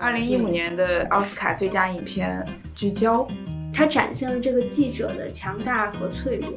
[0.00, 2.42] 二零一五年的奥斯卡最佳影片
[2.74, 3.18] 《聚焦》，
[3.70, 6.50] 它展现了这个记者的强大和脆弱。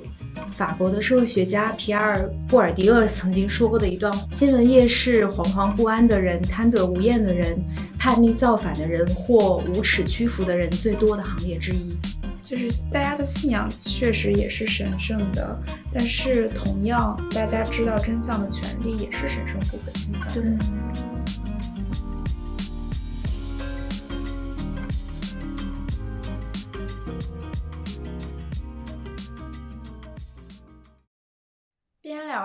[0.54, 2.20] 法国的社会学家皮埃尔·
[2.50, 7.62] 布尔迪厄曾经说过的一段：“新闻业是惶惶不安的人、贪得无厌的人、
[8.00, 11.98] 叛逆造反的人或无耻屈服的人最多的行业之一。”
[12.42, 15.62] 就是大家的信仰确实也是神圣的，
[15.94, 20.42] 但是同样，大家知道真相的权利也是神圣不可侵犯的。
[20.42, 20.58] 边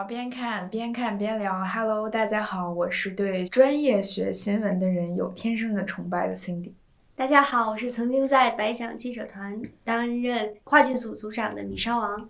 [0.08, 1.62] 边看，边看边聊。
[1.62, 6.72] Hello，大家好，我是对专业学新闻的人有天生的崇拜的 Cindy。
[7.14, 12.26] 大家好，我是曾经在白想记者团担任话剧组组长的米烧王。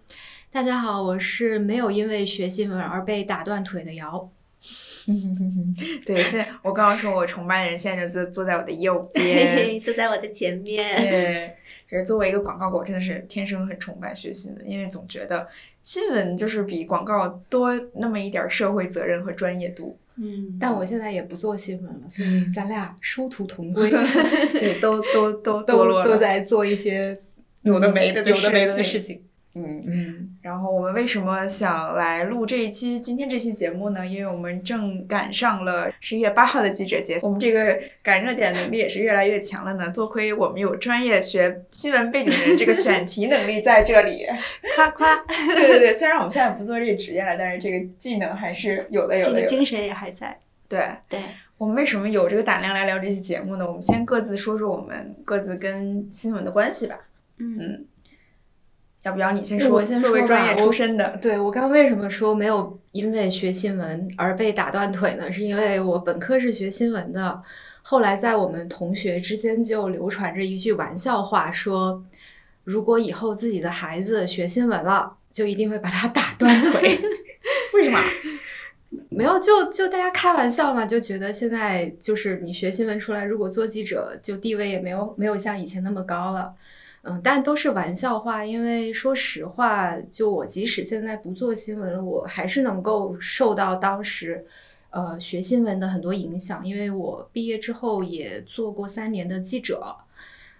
[0.50, 4.28] 大家好，我是没有因为学新闻而被打断腿的姚。
[6.04, 11.56] 对，现在我刚刚说我崇拜的人，现在就坐坐在我的右边，坐在我的前面。
[11.88, 15.48] 对，就是作为一个广告狗，真的是天生很崇拜学新闻，因为总觉得
[15.82, 19.98] 新闻就是比广告多那么一点社会责任和专业度。
[20.16, 23.88] 嗯，但我现在也不做新闻了，所以咱俩殊途同归。
[24.52, 27.16] 对，都都都都都在做一些
[27.62, 29.22] 有的没的有的没的事情。
[29.64, 34.06] 嗯嗯，然后我们为什么想来录这一期今天这期节目呢？
[34.06, 39.90] 因为我们正赶上了十一月八号的记者节，我们这个赶热点能力也是越来越强了呢。
[39.90, 44.26] 多亏我们有专业学新闻背景的人，这个选题能力在这里，
[44.76, 45.16] 夸夸。
[45.26, 49.34] 对对对，虽然我们现在不做这个职业了，但是这个技能还是有的有的。
[49.34, 50.38] 这个精神也还在。
[50.68, 51.18] 对对，
[51.56, 53.66] 我们为什么有这个胆量来聊这期节目呢？
[53.66, 56.98] 我们先各自说说我们各自跟新闻的关系吧。
[57.38, 57.86] 嗯。
[59.08, 59.70] 要不要你先说？
[59.70, 60.10] 我先说。
[60.10, 65.32] 作为专业出身的，对我刚为什么说没有因为学新闻而被打断腿呢？
[65.32, 67.42] 是因为我本科是学新闻的，
[67.80, 72.04] 后来在我们同学之间就流传着一句玩笑话，说
[72.64, 76.98] 如果以后自己的孩子学新闻了，就一定会把他打断腿。
[77.72, 77.98] 为什么？
[79.08, 86.52] 没有，就就大家开玩笑嘛，就觉得现在就是你学新闻出来，如果做记者，就地位也没有没有像以前那么高了。
[87.10, 94.44] 嗯，但都是玩笑话，因为说实话，就我即使现在不做新闻了，我还是能够受到当时，
[94.90, 99.96] 呃，学新闻的很多影响，因为我毕业之后也做过三年的记者，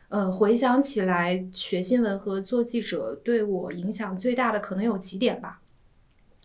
[0.08, 5.60] 呃，回想起来，学新闻和做记者对我影响最大的可能有几点吧。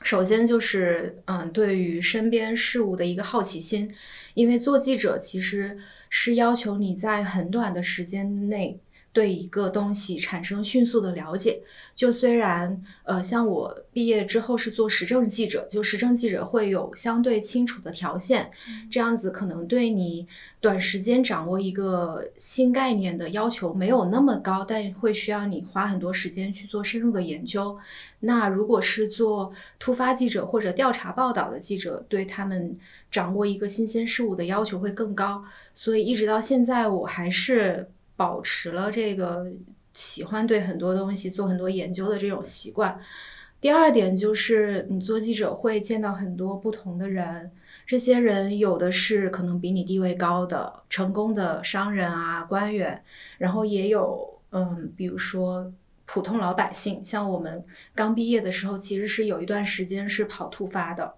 [0.01, 3.89] 首先就是，嗯，对于身边事物的一个好奇心，
[4.33, 5.77] 因为做记者其实
[6.09, 8.81] 是要求你在很短的时间内。
[9.13, 11.61] 对一个东西产生迅速的了解，
[11.95, 18.49] 就虽然呃，像我毕业之后是做时政记者，就时政记者会有相对清楚的条线，
[18.89, 20.27] 这样子可能对你
[20.59, 27.77] 短时间掌握一个新概念的要求没有那么高，但会需要你花很多时间去做深入的研究。
[28.21, 32.75] 那如果是做突发记者或者调查报道的记者，对他们
[33.11, 35.43] 掌握一个新鲜事物的要求会更高，
[35.75, 37.87] 所以一直到现在我还是。
[38.15, 39.45] 保持了这个
[39.93, 42.99] 喜欢对很多东西做很多研究的这种习惯。
[43.59, 47.49] 第二点就是，你做记者会见到很多不同的人，
[47.85, 53.01] 这些人有的是可能比你地位高的成功的商人啊、官员，
[53.37, 55.71] 然后也有嗯，比如说
[56.05, 57.01] 普通老百姓。
[57.01, 57.63] 像我们
[57.95, 61.13] 刚毕业的时候，其实是有一段时间是跑突发的。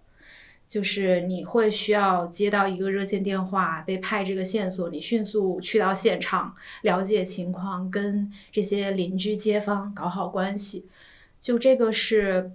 [0.68, 10.88] 就是你会需要接到一个热线电话，被派这个线索，你迅速去到现场了解情况，跟这些邻居街坊搞好关系。
[11.40, 12.52] 就这个是，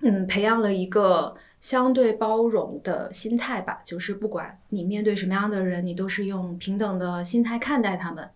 [0.00, 3.80] 嗯，培养了一个相对包容的心态吧。
[3.82, 8.28] 就是不管你面对什么样的人，你都是用平等的心态看待他们，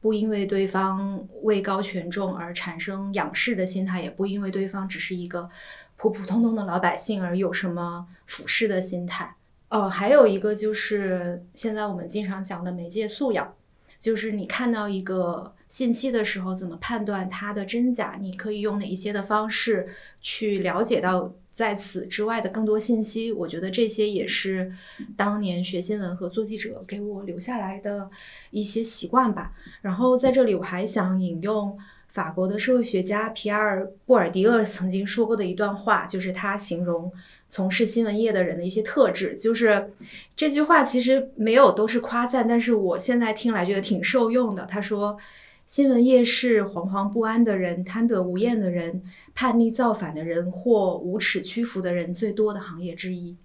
[0.00, 5.50] 不因为对方位高权重而产生仰视的心态，也不因为对方只是一个。
[5.98, 9.34] 普普通通的老百姓而有什么俯视的心态？
[9.68, 13.54] 哦，还有一个就是现在我们经常讲的媒介素养，
[13.98, 18.16] 就是你看到一个信息的时候，怎么判断它的真假？
[18.20, 19.88] 你可以用哪一些的方式
[20.20, 23.32] 去了解到在此之外的更多信息？
[23.32, 24.72] 我觉得这些也是
[25.16, 28.08] 当年学新闻和做记者给我留下来的
[28.52, 29.52] 一些习惯吧。
[29.82, 31.76] 然后在这里我还想引用。
[32.08, 37.12] 法国的社会学家皮埃尔·布尔迪厄曾经说过的一段话，就是他形容
[37.48, 39.34] 从事新闻业的人的一些特质。
[39.36, 39.92] 就是
[40.34, 44.66] 这句话其实没有都是夸赞，但是我现在听来觉得挺受用的。
[44.66, 45.18] 他说
[45.66, 49.02] ：“新闻业是惶惶不安的人、贪得无厌的人、
[49.34, 53.36] 叛逆造反的人或无耻屈服的人最多的行业之一。”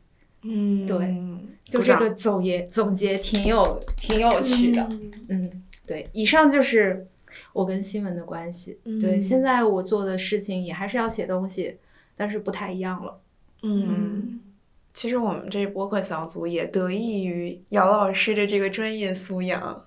[0.46, 1.16] 嗯，对，
[1.70, 4.86] 就这个总结总结挺有挺有趣的。
[4.90, 7.08] 嗯嗯，对，以上就是
[7.54, 8.80] 我跟新闻的关系。
[9.00, 11.78] 对，嗯现在我做的事情也还是要写东西，
[12.18, 13.22] 但是不太一样了。
[13.62, 14.42] 嗯，
[14.94, 19.86] 其实我们这播客小组也得益于姚老师的这个专业素养。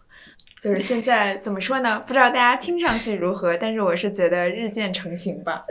[0.63, 2.01] 就是现在怎么说呢？
[2.07, 5.65] 不知道大家听上去如何，但是我是觉得日渐成型吧。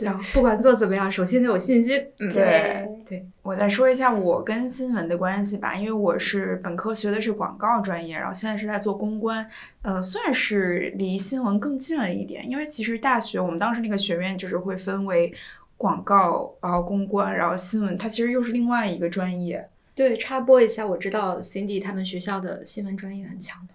[0.00, 2.02] 对啊，不管做怎么样，首先得有信心。
[2.18, 9.46] 嗯，对对，我再说一下我跟新闻的关系吧，因为我是本科学的是广告专业，然后现在是在做公关，
[9.82, 12.48] 呃，算是离新闻更近了一点。
[12.50, 15.32] 因为其实大学我们当时那个学院就是会分为
[15.76, 19.68] 广告，然后公关，然后新闻，它其实又是另外一个专业。
[19.94, 23.74] 对，插播一下，我知道 Cindy 他们学校的新闻专业很强的。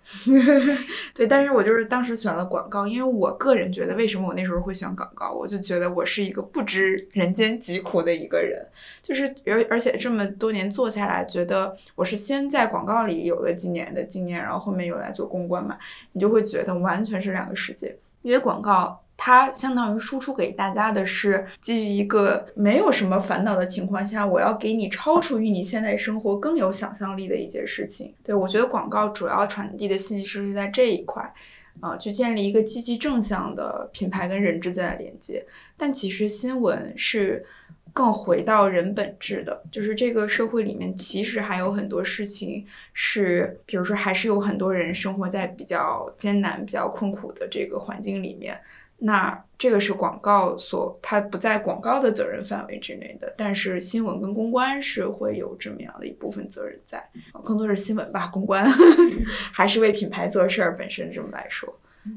[1.14, 8.66] 对，但是我就是当时选了广告，因为我个人觉得，为什么我那时候会选广告，我就觉得我是一个不知人间疾苦的一个人，
[9.04, 15.78] 就是而而且这么多年做下来，觉得我是先在广告里有了几年的经验，然后后面又来做公关嘛，
[16.14, 19.05] 你就会觉得完全是两个世界，因为广告。
[19.18, 28.14] 它相当于输出给大家的是基于一个没有什么烦恼的情况下，我要给你超出于你现在生活更有想象力的一件事情。
[28.24, 31.34] 对我觉得广告主要传递的信息是在这一块。
[31.82, 35.46] 呃，去建立一个积极正向的品牌跟人之间的连接。
[35.76, 37.46] 但其实新闻是
[37.92, 48.58] 更回到人本质的，就是这个社会里面其实还有很多事情是，比如说还是有很多人生活在比较艰难、比较困苦的这个环境里面。
[48.98, 57.04] 那这个是广告所，它不在广告的责任范围之内的，但是新闻跟公关是会有这么样的一部分责任在，
[57.44, 58.66] 更多是新闻吧，公关
[59.52, 61.74] 还是为品牌做事儿本身这么来说。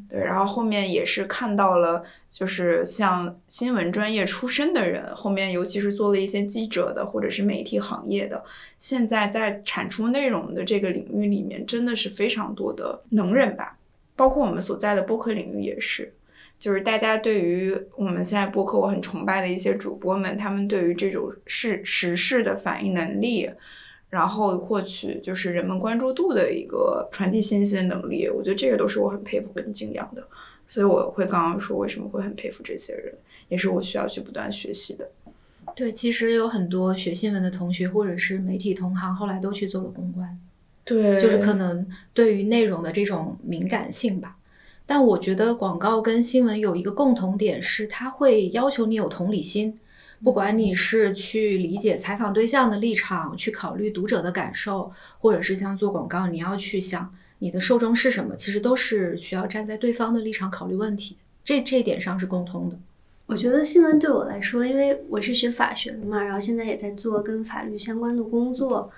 [0.09, 8.45] 对，然后后面也是看到了，就是像新闻专业出身的人，后面尤其是做了一些记者的或者是媒体行业的，
[8.77, 13.79] 现在在产出内容的这个领域里面，真的是非常多的能人吧，
[14.15, 16.13] 包括我们所在的播客领域也是。
[16.59, 23.49] 就是大家对于我们现在播客，我很崇拜的一些主播们，他们对于这种事时事的反应能力，
[24.11, 30.27] 然后获取就是人们关注度的一个传递信息的能力，我觉得这个都是我很佩服跟敬仰的。
[30.67, 33.15] 所以我会刚刚说为什么会很佩服这些人，
[33.49, 35.09] 也是我需要去不断学习的。
[35.77, 40.29] 对，其实有很多学新闻的同学或者是媒体同行，后来都去做了公关，
[40.85, 44.38] 对就是可能对于内容的这种敏感性吧。
[44.91, 49.79] 但我觉得广告跟新闻有一个共同点是，它会要求你有同理心，
[50.25, 61.19] 不管你是去理解采访对象的立场，去考虑读者的感受，或者是像做广告，你要去想你的受众是什么，其实都是需要站在对方的立场考虑问题。
[61.45, 62.79] 这这一点上是共通的。
[63.27, 68.91] 我觉得新闻对我来说，因为我是学法学的嘛，然后现在也在做跟法律相关的工作。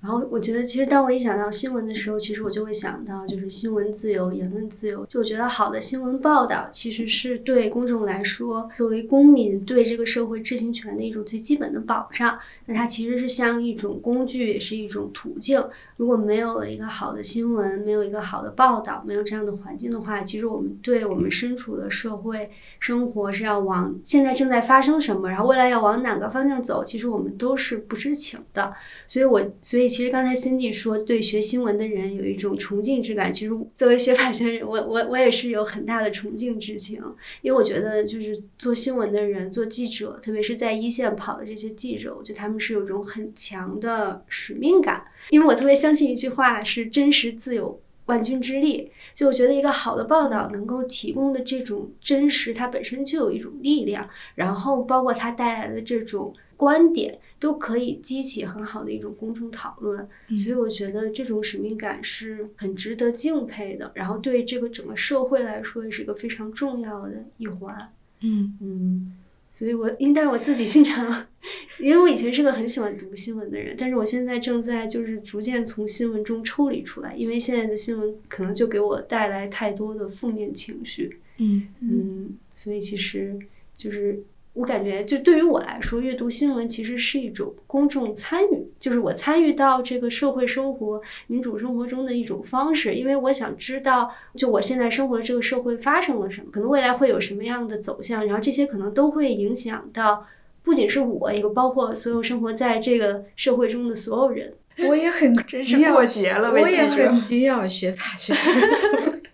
[0.00, 5.04] 然后我觉得，其实当我一想到新闻的时候，其实我就会想到，就是新闻自由、言论自由。
[5.06, 12.38] 就我觉得，好的新闻报道其实是对公众来说，作为公民对这个社会知情权的一种最基本的保障。
[12.66, 15.64] 那它其实是像一种工具，也是一种途径。
[15.96, 28.74] 如果没有了一个好的新闻，没有一个好的报道，没有这样的环境的话，其实我们对我们身处的社会生活是要往现在正在发生什么，然后未来要往哪个方向走，其实我们都是不知情的。
[29.08, 33.32] 所以我，所以其实刚才 Cindy 说，对学新闻的人有一种崇敬之感。
[33.32, 37.00] 其实作为学法学人，我我我也是有很大的崇敬之情，
[37.42, 45.04] 因为我觉得就是做新闻的人，做记者，特别是在一线跑的这些记者，我觉得他们是有一种很强的使命感。
[45.30, 60.08] 因为我特别相信一句话是“真实自有万钧之力”，就我觉得一个好的报道能够提供的这种真实，它本身就有一种力量，然后包括它带来的这种观点，都可以激起很好的一种公众讨论。
[60.36, 67.92] 所以我觉得这种使命感是很值得敬佩的，然后对这个整个社会来说也是一个非常重要的一环。
[68.20, 69.16] 嗯嗯。
[69.48, 71.26] 所以我，因但是我自己经常，
[71.80, 83.38] 因为我以前是个很喜欢读新闻的人，但是我现在正在就是逐渐从新闻中抽离出来，因为现在的新闻可能就给我带来太多的负面情绪，嗯嗯，所以其实
[83.74, 84.20] 就是
[84.56, 92.94] 我感觉，就对于我来说，阅读新闻其实是一种公众参与，就是我参与到这个社会生活、民主生活中的一种方式。
[92.94, 100.26] 因为我想知道，就我现在生活的这个社会发生了什么，可能未来会有什么样的走向，然后这些可能都会影响到
[100.62, 104.54] 不仅是我，也包括所有生活在这个社会中的所有人。
[104.88, 108.34] 我也很真是过节了，我也很敬仰学法学。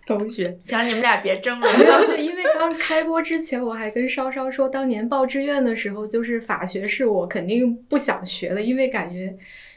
[0.07, 0.57] 同学。
[0.63, 1.67] 行你们俩别争了。
[1.77, 9.35] 没有，就因为刚开播之前，我还跟稍稍说，当年报志愿的时候，就是法学是我肯定不想学的，因为感觉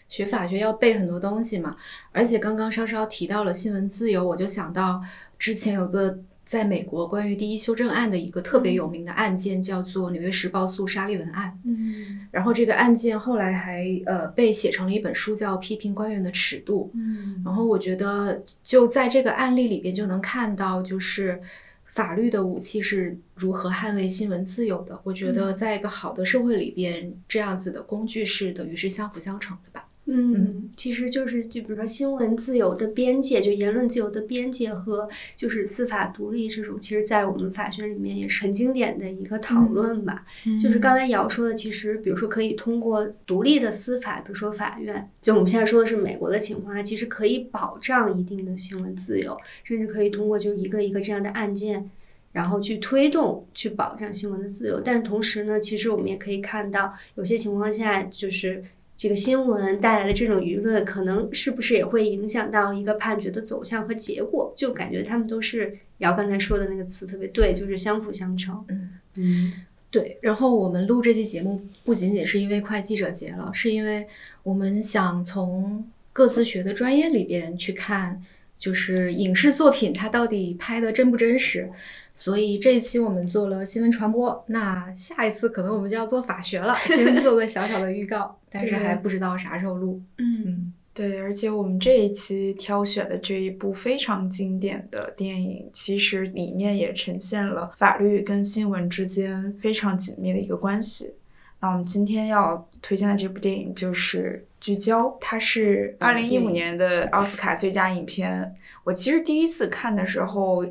[0.09, 1.77] 学法学要背很多东西嘛。
[2.13, 5.01] 而且刚刚稍稍提到了新闻自由，我就想到
[5.39, 6.19] 之前有个。
[6.47, 11.51] 在美国，关于第一修正案的一个特别有名的案件叫做《纽约时报诉沙利文案》。
[11.69, 16.89] 嗯，然后这个案件后来还呃被写成了一本书，叫《批评官员的尺度》。
[16.97, 21.43] 嗯，然后我觉得就在这个案例里边就能看到，就是
[21.87, 24.97] 法律的武器是如何捍卫新闻自由的。
[25.03, 29.89] 我觉得在一个好的社会里边，这样子的工具是等于是相辅相成的吧。
[30.09, 40.25] 嗯，其实就是就比如说新闻自由的边界，就言论自由的边界和就是司法独立这种，其实，在我们法学里面也是很经典的一个讨论吧。
[40.63, 51.91] 就是刚才瑶说的，其实比如说可以通过独立的司法，比如说法院，就我们现在说的是美国的情况，其实可以保障一定的新闻自由，甚至可以通过就一个一个这样的案件，
[52.31, 54.81] 然后去推动去保障新闻的自由。
[54.81, 58.63] 但是同时呢，其实我们也可以看到，有些情况下就是。
[58.97, 64.53] 这个新闻带来的这种舆论，可能是不是也会影响到一个判决的走向和结果？
[64.57, 68.65] 就感觉他们都是姚刚才说的那个词特别对，就是相辅相成。
[68.69, 69.53] 嗯嗯，
[69.91, 70.17] 对。
[70.23, 74.07] 然后我们录这期节目不仅仅是因为快记者节了，是因为
[74.43, 78.23] 我们想从各自学的专业里边去看，
[78.57, 81.71] 就是影视作品它到底拍的真不真实。
[82.19, 90.01] 所以这一期我们做了新闻传播，那下一次可能我们就要做法学了，先 做个小小的预告，但是还不知道啥时候录。
[90.17, 101.13] 嗯，对，而且我们这一期挑选的这一部非常经典的电影，其实里面也呈现了法律跟新闻之间非常紧密的一个关系。
[101.61, 108.55] 那我们今天要推荐的这部电影就是《聚焦》，它是二零一五年的奥斯卡最佳影片。
[108.85, 110.65] 我其实第一次看的时候。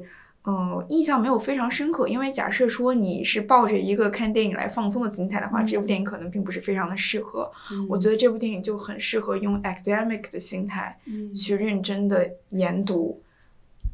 [0.48, 7.52] 嗯，印象没有非常深刻，因为假设说你是抱着一个看电影来放松的心态的话，这部电影可能并不是非常的适合。
[7.90, 10.96] 我觉得这部电影就很适合用 academic 的心态
[11.34, 13.20] 去认真的研读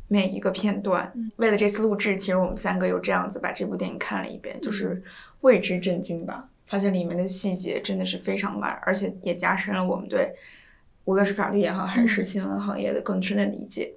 [0.09, 1.13] 每一个片段。
[1.37, 5.01] 为了这次录制，其实我们三个又这样子把这部电影看了一遍，就是
[5.39, 10.33] 为之震惊吧，发现里面的细节真的是非常满，而且也加深了我们对
[11.05, 13.93] 无论是法律也好，还是新闻行业的更深的理解。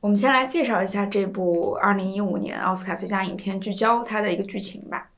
[0.00, 5.10] 我们先来介绍一下这部二零一五年奥斯卡最佳影片《聚焦》它的一个剧情吧。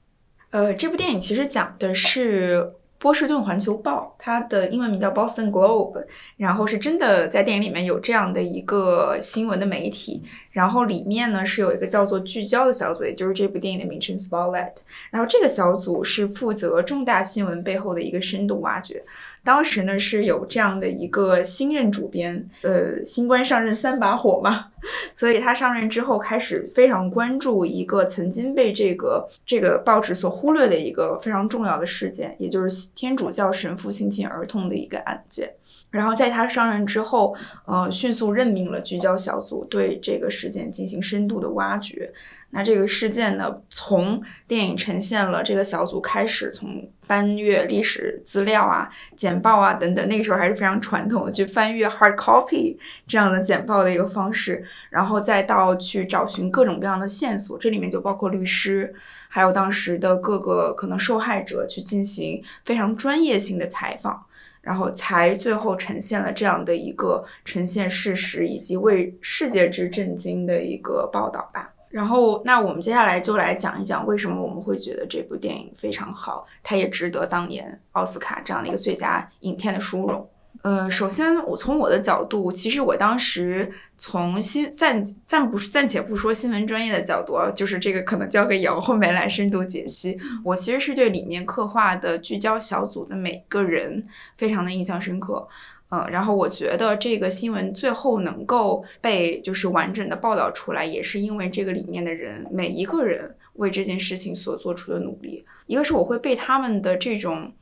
[0.51, 6.05] 呃，这部电影其实讲的是波士顿环球报，它的英文名叫 Boston Globe，
[6.37, 10.21] 然后是真的在电影里面有这样的一个新闻的媒体，
[10.51, 14.75] 然后里面呢是有一个叫做聚焦的小组，也就是这部电影的名称 Spotlight，
[15.11, 19.05] 然后这个小组是负责重大新闻背后的一个深度挖掘。
[19.45, 24.69] 当时呢是有这样的一个新任主编，呃，新官上任三把火嘛，
[25.17, 35.53] 所以他上任之后开始非常关注一个曾经被这个这个报纸所忽略的一个非常重要的事件，也就是天主教神父性侵儿童的一个案件。
[35.93, 42.13] 然后在他上任之后，呃，迅速任命了聚焦小组，对这个事件进行深度的挖掘。
[42.55, 58.95] 那这个事件呢，从电影呈现了这个小组开始，从翻阅历史资料啊、简报啊等等，那个时候还是非常传统的，去翻阅 hard copy 这样的简报的一个方式，然后再到去找寻各种各样的线索，这里面就包括律师，
[59.29, 64.27] 还有当时的各个可能受害者，去进行非常专业性的采访，
[64.63, 71.71] 然后才最后呈现了这样的一个呈现事实以及为世界之震惊的一个报道吧。
[71.91, 80.27] 然后，那我们接下来就来讲一讲为什么我们会觉得这部电影非常好，它也值得当年奥斯卡这样的一个最佳影片的殊荣。
[80.61, 90.17] 呃，首先，我从我的角度，其实我当时从新暂暂不暂且不说新闻专业的角度，就是这个可能交给姚后梅来深度解析。
[90.45, 94.05] 我其实是对里面刻画的聚焦小组的每个人
[94.37, 95.49] 非常的印象深刻。
[95.91, 105.45] 嗯，然后我觉得这个新闻最后能够被就是完整的报道出来，也是因为这个里面的人每一个人为这件事情所做出的努力。
[105.67, 107.53] 一个是我会被他们的这种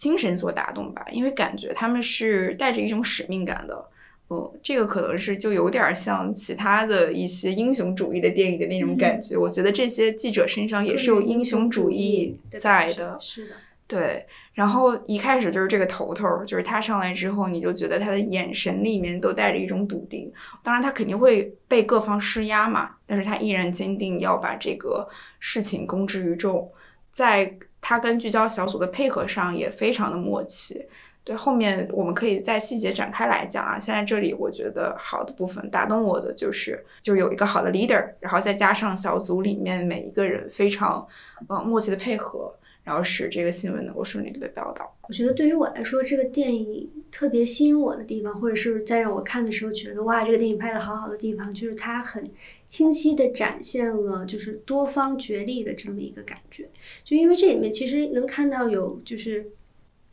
[0.00, 3.84] 精神所打动吧，因为感觉他们是带着一种使命感的。
[4.30, 9.36] 嗯，这个可能是就有点像其他的一些英雄主义的电影的那种感觉。
[9.36, 13.18] 我觉得这些记者身上也是有英雄主义在的。
[13.20, 13.54] 是的。
[13.86, 20.32] 对，然后一开始就是这个头头，就是他上来之后，你就觉得他的眼神里面都带着一种笃定。
[20.62, 25.06] 当然，他肯定会被各方施压嘛，但是他依然坚定要把这个
[25.40, 26.70] 事情公之于众。
[27.10, 30.86] 在他跟聚焦小组的配合上也非常的默契。
[31.22, 33.78] 对，后面我们可以在细节展开来讲啊。
[33.78, 41.06] 现在这里我觉得好的部分打动我的就是，就有一个好的 leader，然后再加上小组里面每一个人非常
[41.46, 44.96] 呃默契的配合，然后使这个新闻能够顺利的被报道。
[45.08, 52.28] 我觉得对于我来说，这个电影特别吸引我的地方，或者是在让我看的时候觉得哇，这个电影拍的好好的地方，就是它很
[52.70, 56.68] 清晰的展现了就是多方角力的这么一个感觉。
[57.02, 59.50] 就因为这里面其实能看到有就是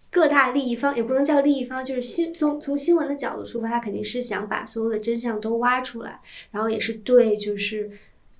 [0.09, 7.91] 各大利益方，也不能叫利益方，就是新从从新闻的角度出发，他肯定是想把所有的真相都挖出来，然后也是对就是。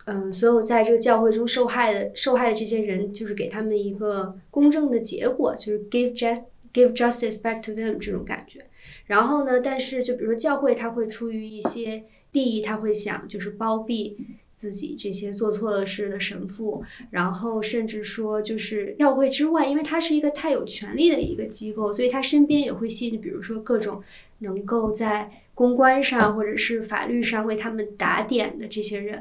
[0.09, 8.65] 嗯，所有在这个教会中受害的受害的这些人，就是给他们一个公正的结果，就是 give just give justice back to them 这种感觉。
[9.07, 12.05] 然后呢，但是就比如说教会，他会出于一些
[12.37, 14.17] 利益，他会想就是包庇
[14.53, 24.03] 自己这些做错了事的神父，然后甚至说就是教会之外，因为他是一个太有权力的一个机构，所以他身边也会吸引，比如说各种
[24.39, 29.15] 能够在公关上或者是法律上为他们打点的这些人，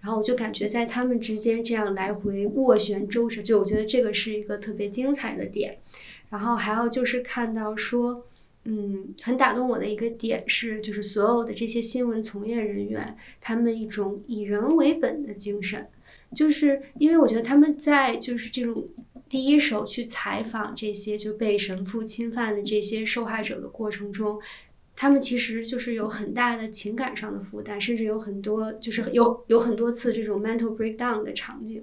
[0.00, 5.78] 然后我就感觉在他们之间这样来回斡旋周折，就我觉得这个是一个特别精彩的点。
[6.30, 8.26] 然后还有就是看到说，
[8.70, 15.88] 嗯，很打动我的一个点是，就是所有的这些新闻从业人员，他们一种以人为本的精神，
[16.34, 18.86] 就是因为我觉得他们在就是这种
[19.26, 24.38] 第一手去采访这些就被神父侵犯的这些受害者的过程中。
[24.94, 31.82] 他们其实就是有很大的情感上的负担，甚至有很多就是有有很多次这种 mental breakdown 的场景，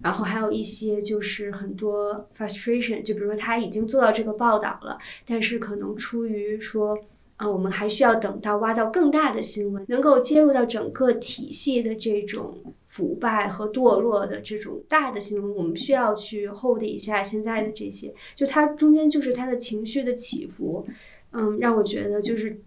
[0.00, 6.98] 然后还有一些就是很多 frustration，就比如说他已经做到这个报道了，但是可能出于说
[7.36, 20.86] 啊，我们还需要等到挖到更大的新闻，能够揭露到整个体系的这种腐败和堕落的这种大的新闻，我们需要去 hold 一下现在的这些，就它中间就是他的情绪的起伏。
[21.32, 22.58] 嗯，让我觉得就是，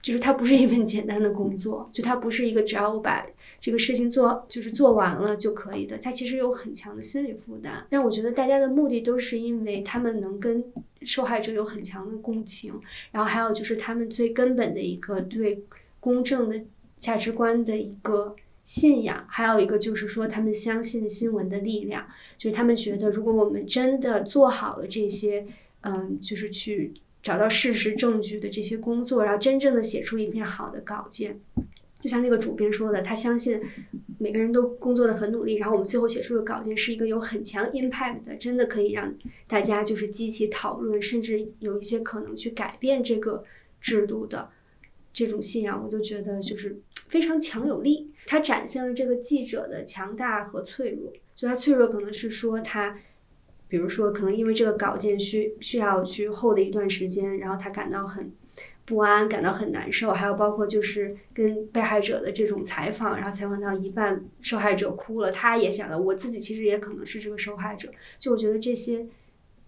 [0.00, 3.26] 就是它不是一份简单的工作，就它不是一个只要我把
[3.64, 7.86] 这个事情做就是做完了就可以的，他其实有很强的心理负担。
[7.88, 10.62] 但我觉得大家的目的都是因为他们能跟
[11.00, 12.78] 受害者有很强的共情，
[13.10, 15.64] 然后还有就是他们最根本的一个对
[15.98, 16.60] 公正的
[16.98, 25.46] 价值观的一个信仰，还有一个就是说他们相信新闻的力量，就是他们觉得如果我们真的做好了这些，
[25.80, 26.92] 嗯，就是去。
[27.22, 31.40] 找到事实证据的这些工作，然后真正的写出一篇好的稿件，
[32.04, 33.58] 就像那个主编说的，他相信
[34.18, 39.14] 每个人都工作的很努力，然后我们最后写出的稿件是一个有很强 impact 的，真的可以让
[39.46, 43.42] 大家就是激起讨论，甚至有一些可能去改变这个
[43.80, 44.50] 制度的
[45.14, 48.12] 这种信仰，我都觉得就是非常强有力。
[48.26, 52.98] 他展现了这个记者的强大和脆弱，就他脆弱可能是说他。
[53.66, 58.30] 比如说，可能因为这个稿件需需要去 hold 一段时间，然后他感到很
[58.84, 60.12] 不安，感到很难受。
[60.12, 67.88] 还有包括就是跟被害者的这种采访，然后采访到一半，受害者哭了，他也想了我自己其实也可能是这个受害者。
[68.18, 69.06] 就我觉得这些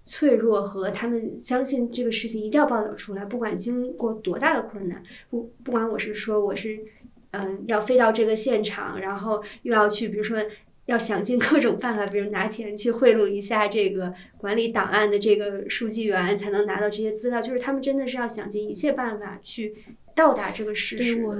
[0.05, 6.79] 脆弱和他们相信这个事情一定要报道出来，不管经过多大的困难，不不管我是说我是
[7.31, 10.39] 嗯要飞到这个现场，然后又要去，比如说。
[10.87, 17.41] 要想尽各种办法，比如拿钱去贿赂一下这个管理档案的这个书记员，才能拿到这些资料。
[17.41, 19.75] 就是他们真的是要想尽一切办法去
[20.15, 21.23] 到达这个事实。
[21.23, 21.37] 我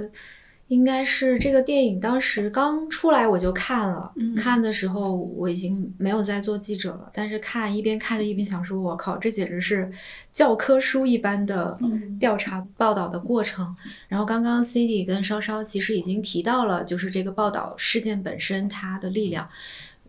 [0.69, 9.89] 应该是这个电影当时刚出来我就看了，嗯、看的时候我已经没有在做记者了，但是看一边看着一边想说，我靠，这简直是
[10.33, 11.77] 教科书一般的
[12.19, 13.65] 调查报道的过程。
[13.85, 19.47] 嗯、然后刚刚 Cindy 跟稍稍其实已经提到了，就是这个报道事件本身它的力量，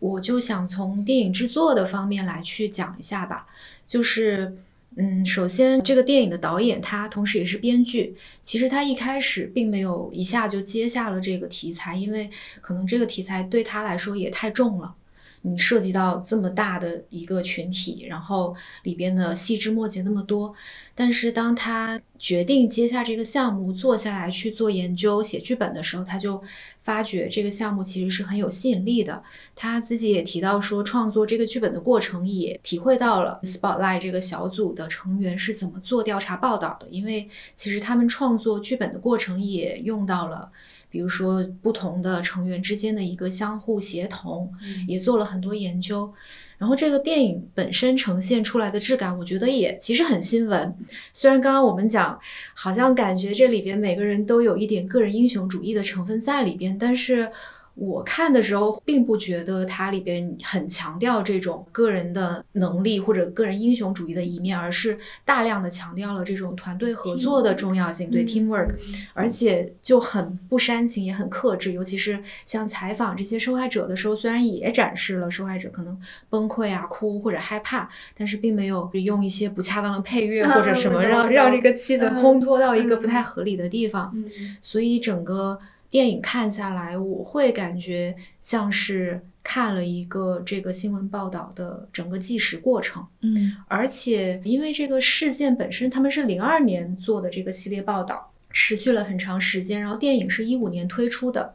[0.00, 3.46] 我就想从电影制作的方面来去讲一下吧，
[3.86, 4.56] 就是。
[4.96, 8.16] 嗯，首先，这个电影的导演他同时也是编剧。
[8.42, 12.28] 其实他一开始并没有一下就接下了这个题材，因为
[12.60, 14.94] 可能这个题材对他来说也太重了。
[15.42, 20.54] 你涉及到这么大的一个群体，然后里边的细枝末节那么多。
[20.94, 26.42] 但是当他决定接下这个项目，坐下来去做研究、写剧本的时候，他就
[26.80, 29.22] 发觉这个项目其实是很有吸引力的。
[29.54, 40.50] 他自己也提到说，创作这个剧本的过程也体会到了 Spotlight 这个小组的成员是怎么做调查报道的，因为其实他们创作剧本的过程也用到了。
[40.90, 46.12] 比如说，不同的成员之间的一个相互协同，嗯也做了很多研究。
[46.56, 50.74] 然后这个电影本身呈现出来的质感，我觉得也其实很新闻。
[51.14, 52.18] 虽然刚刚我们讲，
[52.52, 57.30] 好像感觉这里边每个人都有一点个人英雄主义的成分在里边，但是
[57.78, 68.74] 我看的时候并不觉得它里边很强调这种个人的能力或者个人英雄主义的一面，而是大量的强调了这种团队合作的重要性，对 teamwork，
[69.14, 71.72] 而且就很不煽情，也很克制。
[71.72, 75.96] 尤其是像采访这些受害者的时候，虽然也展示了受害者可能
[76.28, 84.12] 崩溃啊、哭或者害怕，但是并没有用一些不恰当的配乐或者什么让让这个气氛烘托到一个不太合理的地方。
[84.60, 85.56] 所以整个。
[85.90, 93.06] 电影看下来，我会感觉像是看了一个这个新闻报道的整个纪实过程。
[93.22, 99.80] 嗯，而且因为这个事件本身，他们是零二年做的这个系列报道，持续了很长时间。
[99.80, 101.54] 然后电影是一五年推出的，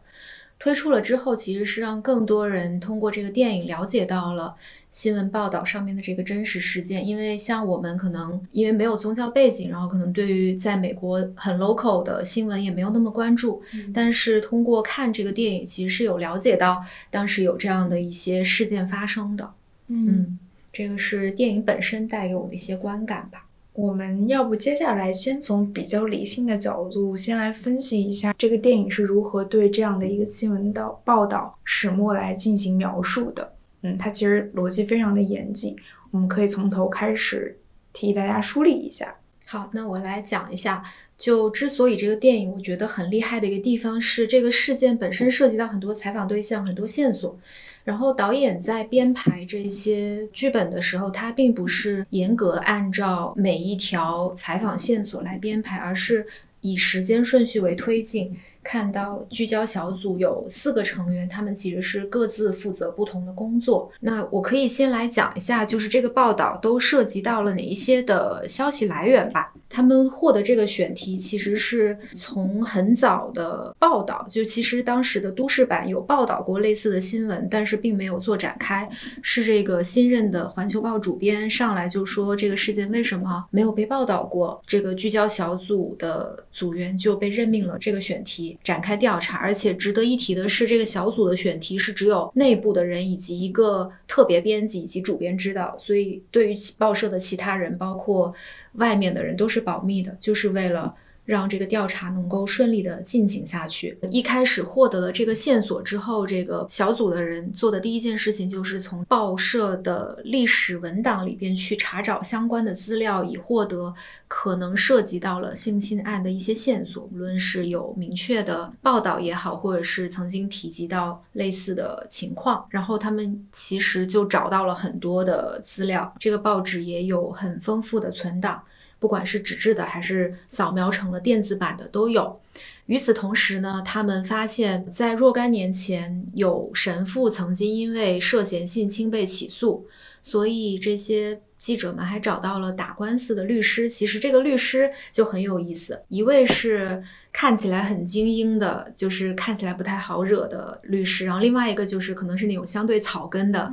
[0.64, 4.56] 推出了之后，其实是让更多人通过这个电影了解到了。
[4.92, 13.62] 新闻报道上面的这个真实事件，因为像我们可能因为没有宗教背景，然后可能对于在美国很 local 的新闻也没有那么关注，
[13.94, 19.52] 但是通过看这个电影，其实是有了解到当时有这样的一些事件发生的。
[19.88, 20.40] 嗯，
[20.72, 23.48] 这个是电影本身带给我的一些观感吧。
[23.74, 33.54] 我们要不接下来先从比较理性的角度，先来分析一下这个电影是如何对这样的一个新闻的报道始末来进行描述的。
[33.82, 35.76] 嗯，它其实逻辑非常的严谨，
[36.12, 37.58] 我们可以从头开始
[37.92, 39.16] 替大家梳理一下。
[39.46, 40.82] 好，那我来讲一下，
[41.18, 47.38] 就之所以这个电影我觉得很厉害的一个地方是，这个事件本身涉及到很多采访对象、很多线索，
[47.84, 56.26] 然后导演在编排这些剧本的时候，他并不是严格按照每一条采访线索来编排，而是
[56.62, 58.36] 以时间顺序为推进。
[58.64, 63.92] 看到聚焦小组有四个成员，他们其实是各自负责不同的工作。
[64.00, 69.54] 那我可以先来讲一下，就是这个报道都涉及到了哪一些的消息来源吧。
[69.70, 78.88] 他们获得这个选题，其实是从很早的报道，就其实当时的都市版有报道过类似的新闻，但是并没有做展开。
[79.22, 84.62] 是这个新任的环球报主编上来就说这个事件为什么没有被报道过？
[84.68, 89.38] 这个聚焦小组的组员就被任命了这个选题展开调查。
[89.38, 98.32] 而且值得一提的是，这个小组的选题是只有内部的人以及一个特别编辑以及主编知道，所以对于报社的其他人，包括
[98.74, 99.64] 外面的人都是。
[99.64, 100.94] 保密的，就是为了。
[101.26, 103.98] 让这个调查能够顺利的进行下去。
[104.12, 113.94] 一开始获得了这个线索之后，这个小组的人做的第一件事情就是从报社的历史文档里边去查找相关的资料，以获得
[114.28, 122.66] 可能涉及到了性侵案的一些线索，无论是有明确的报道也好，或者是曾经提及到类似的情况。
[122.70, 128.62] 然后他们其实就找到了很多的资料，这个报纸也有很丰富的存档。
[129.04, 132.40] 不管是纸质的还是扫描成了电子版的都有。
[132.86, 139.86] 与此同时呢，他们发现，在若干年前有神父曾经因为涉嫌性侵被起诉，
[140.22, 141.42] 所以这些。
[141.64, 153.72] 记者们还找到了打官司的律师，其实这个律师就很有意思，一位是看起来很精英的，就是看起来不太好惹的律师，然后另外一个就是可能是那种相对草根的，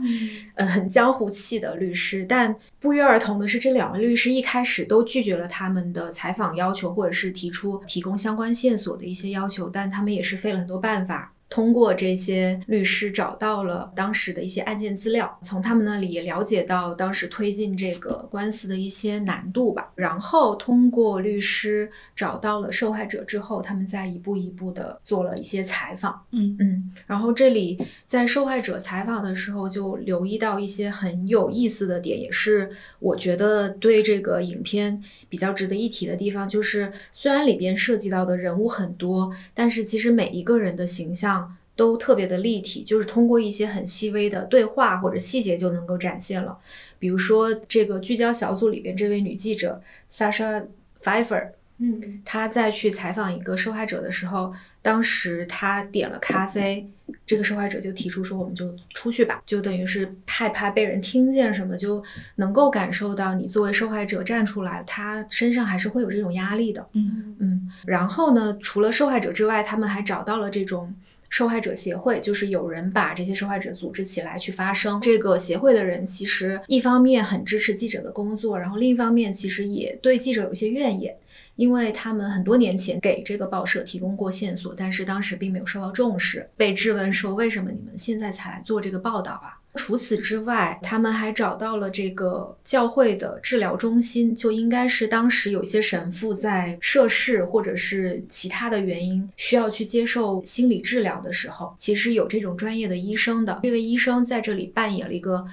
[0.55, 2.25] 嗯，很江湖气的律师。
[2.29, 11.33] 但不约而同的是，这两位律师一开始都拒绝了他们的采访要求，或者是提出提供相关线索的一些要求，但他们也是费了很多办法。
[11.51, 19.91] 通过这些律师找到了当时的一些案件资料，从他们那里也了解到当时推进这个官司的一些难度吧。
[19.97, 26.25] 然后通过律师找到了受害者之后，他们再一步一步的做了一些采访。
[26.31, 26.89] 嗯嗯。
[27.05, 41.40] 然后这里在受害者采访的时候，就留意到一些很有意思的点，也是我觉得对这个影片比较值得一提的地方，就是虽然里边涉及到的人物很多，但是其实每一个人的形象。
[41.81, 46.59] 都特别的立体，就是通过一些很细微的对话或者细节就能够展现了。
[46.99, 49.81] 比如说，这个聚焦小组里边这位女记者
[50.13, 50.67] Sasha
[51.03, 56.87] Pfeiffer，嗯，她在去采访一个受害者的时候，当时她点了咖啡，
[57.25, 66.87] 这个受害者就提出说：“我们就出去吧。”就等于是害怕被人听见什么，就能够感受到你作为受害者站出来，她身上还是会有这种压力的。
[66.93, 67.71] 嗯嗯。
[67.87, 70.95] 然后呢，除了受害者之外，他们还找到了这种。
[71.31, 75.01] 受害者协会就是有人把这些受害者组织起来去发声。
[75.01, 81.17] 这个协会的人其实一方面很支持记者的工作，然后另一方面其实也对记者有些怨言，
[81.55, 86.51] 因为他们很多年前给这个报社提供过线索，但是当时并没有受到重视。
[86.57, 89.60] 被质问说为什么你们现在才来做这个报道啊？
[89.75, 103.61] 除此之外，他们还找到了这个教会的治疗中心，就应该是当时有一些神父在涉事或者是其他的原因需要去接受心理治疗的时候，其实有这种专业的医生的。
[103.63, 105.47] 这位医生在这里扮演了一个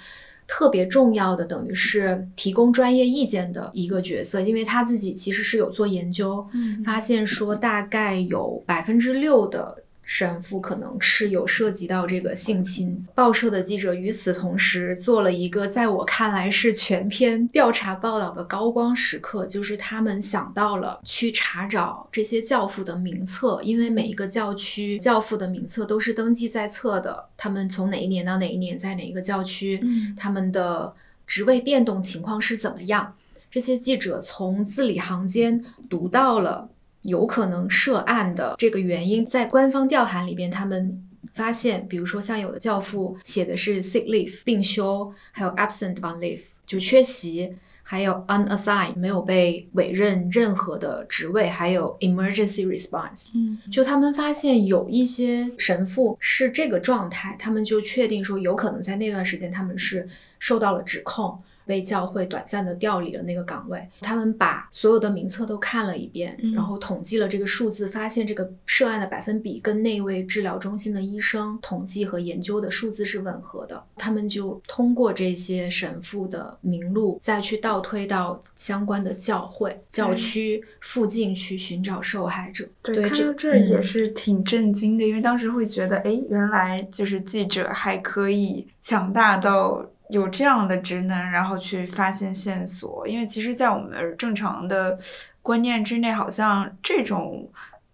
[0.47, 13.05] 特别重要的，等于是提供专业意见的一个角色，因为他自己其实是有做研究，嗯发现说大概有百分之六的神父可能是有涉及到这个性侵。
[13.13, 30.93] 报社的记者与此同时做了一个在我看来是全篇调查报道的高光时刻，就是他们想到了去查找这些教父的名册，因为每一个教区教父的名册都是登记在册的，他们从哪一年到哪一年在哪一个教区，嗯他们的
[31.27, 33.13] 职位变动情况是怎么样。
[33.51, 36.69] 这些记者从字里行间读到了
[37.03, 53.29] 有可能涉案的这个原因，在官方调函里边，他们发现，比如说像有的教父写的是 sick leave 病休，还有 absent on leave 就缺席，还有 unassigned 没有被委任任何的职位，还有 emergency response。
[53.33, 60.07] 嗯就他们发现有一些神父是这个状态，他们就确定说有可能在那段时间他们是
[60.39, 61.39] 受到了指控。
[61.67, 73.83] 被教会短暂的调离了那个岗位，他们把所有的名册都看了一遍，嗯然后统计了这个数字，发现这个涉案的百分比跟那位治疗中心的医生统计和研究的数字是吻合的。
[73.97, 82.65] 他们就通过这些神父的名录，再去倒推到相关的教会、教区附近去寻找受害者。
[82.81, 93.07] 对，看这到这儿也嗯是挺震惊的，因为当时会觉得，哎，原来就是记者还可以强大到有这样的职能，然后去发现线索。
[93.07, 94.97] 因为其实，在我们正常的
[95.41, 97.49] 观念之内，好像这种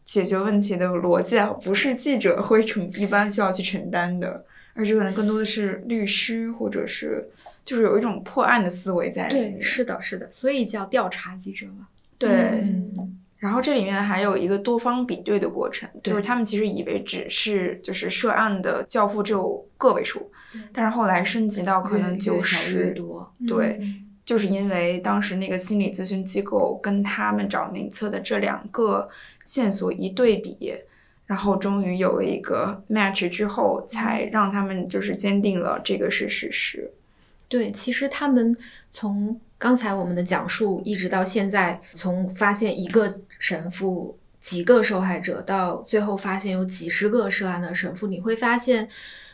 [0.06, 7.28] 解决问题的逻辑啊，不是记者会承一般需要去承担的，而是可能更多的是律师或者是
[7.66, 9.54] 就是有一种破案的思维在里面。
[9.54, 11.88] 对，是的，是的，所以叫调查记者嘛。
[12.18, 12.30] 对。
[12.30, 13.13] 嗯，
[13.44, 20.32] 然后这里面还有一个多方比对的过程，就是他们其实以为只是就是涉案的教父只有个位数，
[20.72, 23.36] 但是后来升级到可能越九十，多。
[23.46, 29.10] 对，嗯就是因为当时那个心理咨询机构跟他们找名册的这两个
[29.44, 30.74] 线索一对比，
[31.26, 36.90] 然后终于有了一个 match 之后，才让他们就是坚定了这个是事实。
[37.50, 38.56] 对，其实他们
[38.90, 48.90] 从刚才我们的讲述一直到现在，从发现一个神父、几个受害者，到最后发现有几十个涉案的神父，你会发现。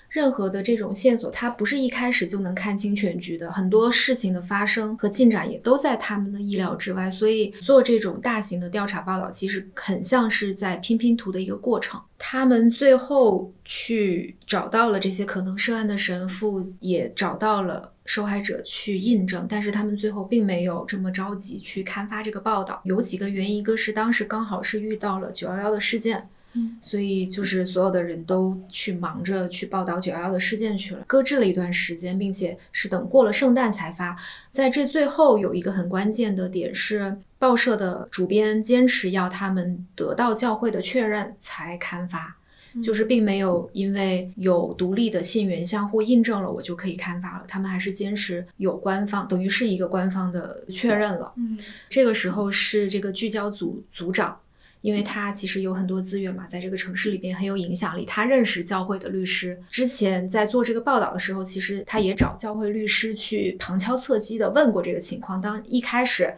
[0.10, 3.52] 任何的这种线索，它不是一开始就能看清全局的。
[3.52, 12.02] 很多事情的发生和进展也都在他们的意料之外，所以做这种大型的调查报道，其实很像是在拼拼图的一个过程。
[12.18, 22.82] 他们最后去找到了这些可能涉案的神父，也找到了受害者去印证，但是他们最后并没有这么着急去刊发这个报道。
[22.84, 26.30] 有几个原因，一个是当时刚好是遇到了九幺幺的事件。
[26.54, 34.18] 嗯，所以就是所有的人都去忙着去报道九幺幺的事件去了，搁置了一段时间，并且是等过了圣诞才发。
[34.52, 42.36] 在这最后有一个很关键的点是，报社的主编坚持要他们得到教会的确认才刊发。
[42.84, 47.44] 就是并没有因为有独立的信源相互印证了，我就可以刊发了。
[47.48, 51.34] 他们还是坚持有官方，等于是一个官方的确认了。
[51.36, 51.58] 嗯
[51.90, 54.40] 这个时候是这个聚焦组组长，
[54.82, 58.06] 因为他其实有很多资源嘛，在这个城市里边很有影响力。
[58.06, 65.42] 他认识教会的律师，之前在做这个报道的时候，其实他也找教会律师去旁敲侧击的问过这个情况。
[65.42, 66.34] 当一开始。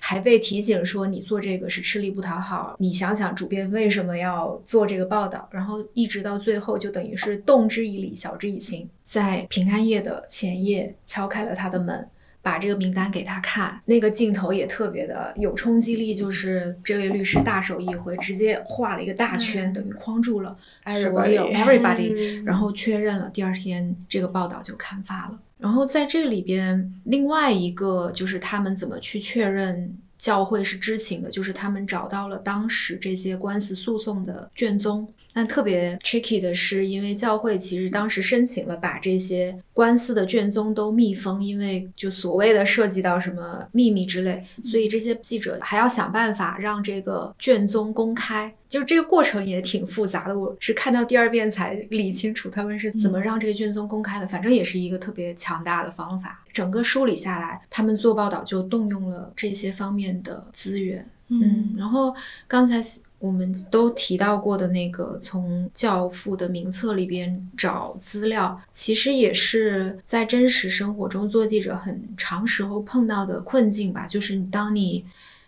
[0.00, 12.08] 还被提醒说你做这个是吃力不讨好，你想想主编为什么要做这个报道，然后一直到最后就等于是动之以理，晓之以情，在平安夜的前夜敲开了他的门，
[12.44, 20.54] 把这个名单给他看，那个镜头也特别的有冲击力，就是这位律师大手一挥，直接画了一个大圈，等于框住了
[20.84, 25.38] 所有 Everybody everybody，嗯然后确认了，第二天这个报道就刊发了。
[25.56, 35.08] 然后在这里边，另外一个就是他们怎么去确认教会是知情的，就是他们找到了当时这些官司诉讼的卷宗。
[35.34, 48.54] 但特别 tricky 的是，因为教会其实当时申请了把这些官司的卷宗都密封，因为就所谓的涉及到什么秘密之类，所以这些记者还要想办法让这个卷宗公开。
[48.66, 54.26] 就是这个过程也挺复杂的，我是看到第二遍才理清楚他们是怎么让这个卷宗公开的。
[54.26, 56.44] 反正也是一个特别强大的方法。
[56.52, 61.06] 整个梳理下来，他们做报道就动用了这些方面的资源。
[61.28, 62.14] 嗯，然后
[62.48, 62.82] 刚才
[63.18, 74.06] 我们都提到过的那个从教父的名册里边找资料，其实也是在真实生活中做记者很长时候碰到的困境吧。
[74.06, 75.04] 就是当你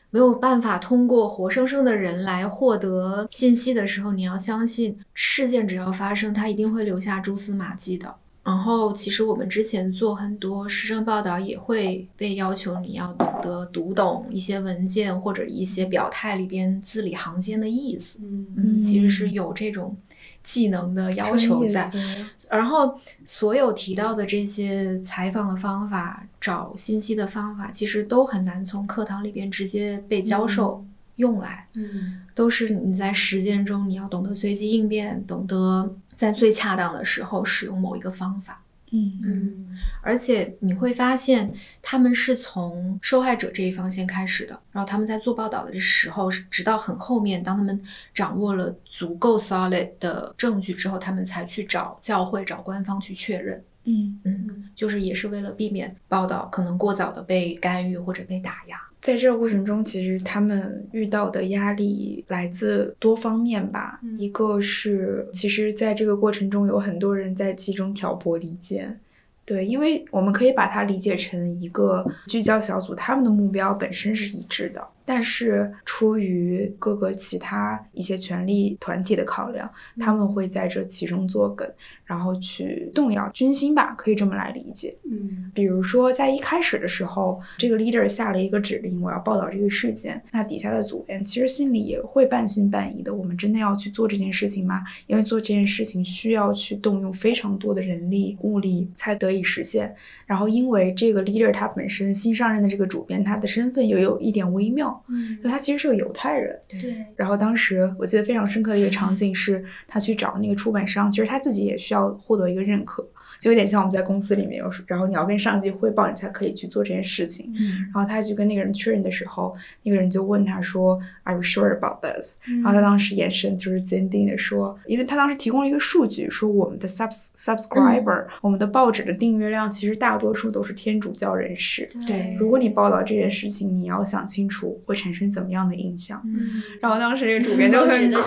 [0.08, 8.14] 没有办法通过活生生的人来获得信息的时候，你要相信事件只要发生，它一定会留下蛛丝马迹的。
[8.46, 18.20] 然后，其实我们之前做很多时政报道，也会被要求你要懂得读懂一些文件或者一些表态里边字里行间的意思。
[18.22, 19.96] 嗯嗯，其实是有这种
[20.44, 21.90] 技能的要求在。
[22.48, 30.85] 然后，所有提到的这些采访的方法、找信息的方法，其实都很难从课堂里边直接被教授
[31.16, 31.66] 用来。
[31.74, 38.62] 嗯都是你在实践中，你要懂得随机应变，懂得在最恰当的时候使用某一个方法。
[38.92, 41.52] 嗯嗯而且你会发现，
[41.82, 47.82] 他们是从受害者这一方先开始的，然后他们在做报道的时候，直到很后面，当他们
[48.14, 53.64] 掌握了足够 solid 的证据之后，他们才去找教会、找官方去确认。
[53.84, 58.78] 嗯，嗯，就是也是为了避免报道可能过早的被干预或者被打压。
[59.00, 64.00] 在这个过程中，其实他们遇到的压力来自多方面吧。
[64.02, 68.98] 嗯一个是，其实在这个过程中，有很多人在其中挑拨离间。
[69.44, 81.70] 对，因为我们可以把它理解成一个聚焦小组，他们的目标本身是一致的，但是出于各个其他一些权力团体的考量，他们会在这其中作梗，
[82.06, 84.96] 然后去动摇军心吧，可以这么来理解。
[85.10, 93.14] 嗯比如说，在一开始的时候，这个 leader 下了一个指令，我要报道这个事件，那底下的组员其实心里也会半信半疑的。
[93.14, 94.82] 我们真的要去做这件事情吗？
[95.06, 99.94] 因为做这件事情需要去动用非常多的人力物力才得以实现。
[100.26, 106.58] 然后，因为这个 leader 他本身新上任的这个主编，他的身份又有一点微妙，嗯因为他其实是个犹太人。
[106.68, 113.06] 对然后当时我记得非常深刻的一个场景是，他去找那个出版商，其实他自己也需要获得一个认可，
[113.40, 117.52] 就有点像我们在公司里面有时，然后你要跟上级汇报，你才可以去做这件事情。
[117.58, 131.88] 嗯然后他去跟那个人确认的时候，那个人就问他说：“Are you sure about this？” 嗯然后他当时眼神就是坚定的说，因为他当时提供了一个数据，说我们的 subs subscriber，、我们的报纸的订阅量其实大多数都是天主教人士。
[132.06, 136.22] 对如果你报道这件事情，你要想清楚会产生怎么样的影响。
[136.24, 138.20] 嗯然后当时那个主编就很酷，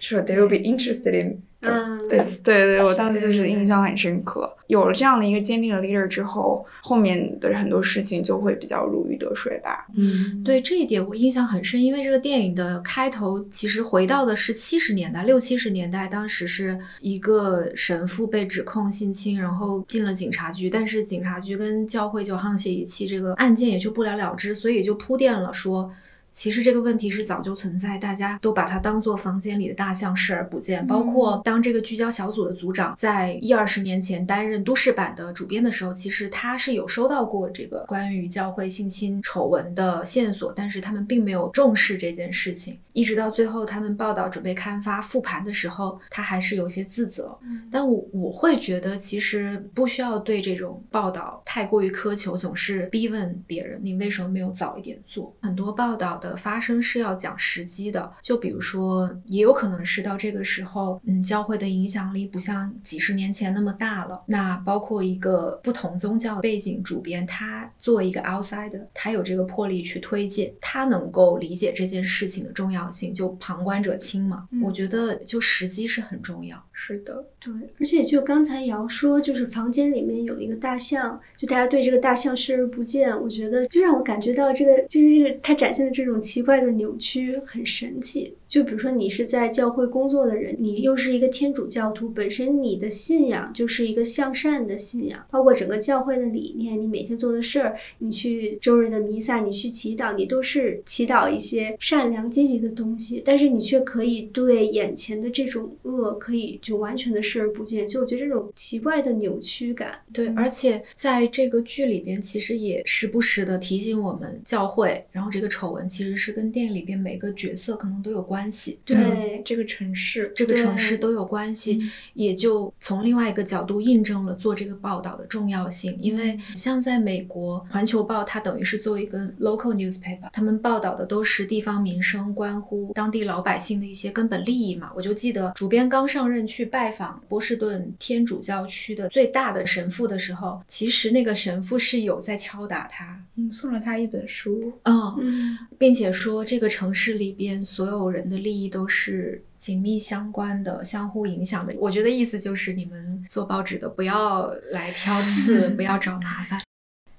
[0.00, 2.42] 说 they will be interested in 嗯 this。
[2.42, 4.56] 对对，我当时就是印象很深刻。
[4.66, 9.86] 有了这样的一个坚定的 leader 之后，后面的很多事情就会比较如鱼得水吧。
[9.96, 25.90] 嗯，对这一点我印象很深，因为这个电影的开头其实回到的是七十年代，六七十年代，当时是一个神父被指控性侵，然后进了警察局，但是警察局跟教会就沆瀣一气，这个案件也就不了了之，所以也就铺垫了说。
[26.32, 30.86] 其实这个问题是早就存在，大家都把它当做房间里的大象视而不见。
[30.86, 42.78] 包括当这个聚焦小组的组长在一二十年前担任都市版的主编的时候，其实他是有收到过这个关于教会性侵丑闻的线索，但是他们并没有重视这件事情。
[42.92, 47.36] 一直到最后他们报道准备刊发复盘的时候，他还是有些自责。
[47.70, 55.32] 但我我会觉得，其实不需要对这种报道太过于苛求，总是逼问别人你为什么没有早一点做。
[55.40, 64.22] 很多报道的发生是要讲时机的，就比如说，也有可能是到这个时候，嗯，教会的影响力不像几十年前那么大了。
[64.26, 74.46] 那包括一个不同宗教背景主编，他作为一个 outsider，他有这个魄力去推进，他能够理解这件事情的重要性，就旁观者清嘛。
[74.52, 76.62] 嗯我觉得就时机是很重要。
[76.82, 88.34] 是的，对，而且就刚才瑶说，就是房间里面有一个大象，就大家对这个大象视而不见，我觉得就让我感觉到这个就是这个它展现的这种奇怪的扭曲很神奇。
[88.50, 107.86] 就比如说你是在教会工作的人，你又是一个天主教徒，本身你的信仰就是一个向善的信仰，包括整个教会的理念，你每天做的事儿，你去周日的弥撒，你去祈祷，你都是祈祷一些善良积极的东西，但是你却可以对眼前的这种恶，可以就完全的视而不见。
[107.86, 118.78] 就我觉得这种奇怪的扭曲感，对，而且在这个剧里边，其实也时不时的提醒我们教会，然后这个丑闻其实是跟电影里边每个角色可能都有关系。
[118.84, 125.96] 对嗯这个城市，这个城市都有关系，嗯也就从另外一个角度印证了做这个报道的重要性。
[125.98, 134.92] 因为像在美国，《环球报》它等于是作为一个 local newspaper，他们报道的都是地方民生，关乎当地老百姓的一些根本利益嘛。
[134.94, 143.18] 我就记得主编刚上任去拜访波士顿天主教区的最大的神父的时候，其实那个神父是有在敲打他，
[143.48, 144.72] 嗯，送了他一本书。
[144.84, 151.74] 嗯，嗯并且说这个城市里边所有人的利益都是紧密相关的、相互影响的。
[151.78, 156.60] 我觉得意思就是，你们做报纸的不要来挑刺， 不要找麻烦。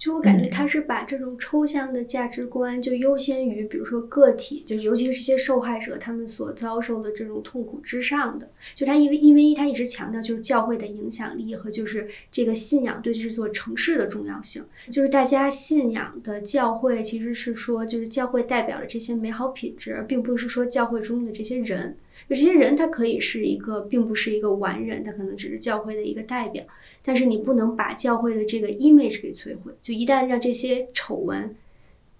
[0.01, 8.49] 就我感觉嗯他是把这种抽象的价值观就优先于，比如说个体，就是尤其是这些受害者他们所遭受的这种痛苦之上的。
[8.73, 21.95] 就他因为因为他一直强调就是教会的影响力和就是这个信仰对这座城市的重要性，就是大家信仰的教会其实是说就是教会代表了这些美好品质，并不是说教会中的这些人。
[22.29, 26.63] 就这些人，他可以是一个，并不是一个完人，他可能只是教会的一个代表。
[27.03, 29.73] 但是你不能把教会的这个 image 给摧毁。
[29.81, 31.55] 就一旦让这些丑闻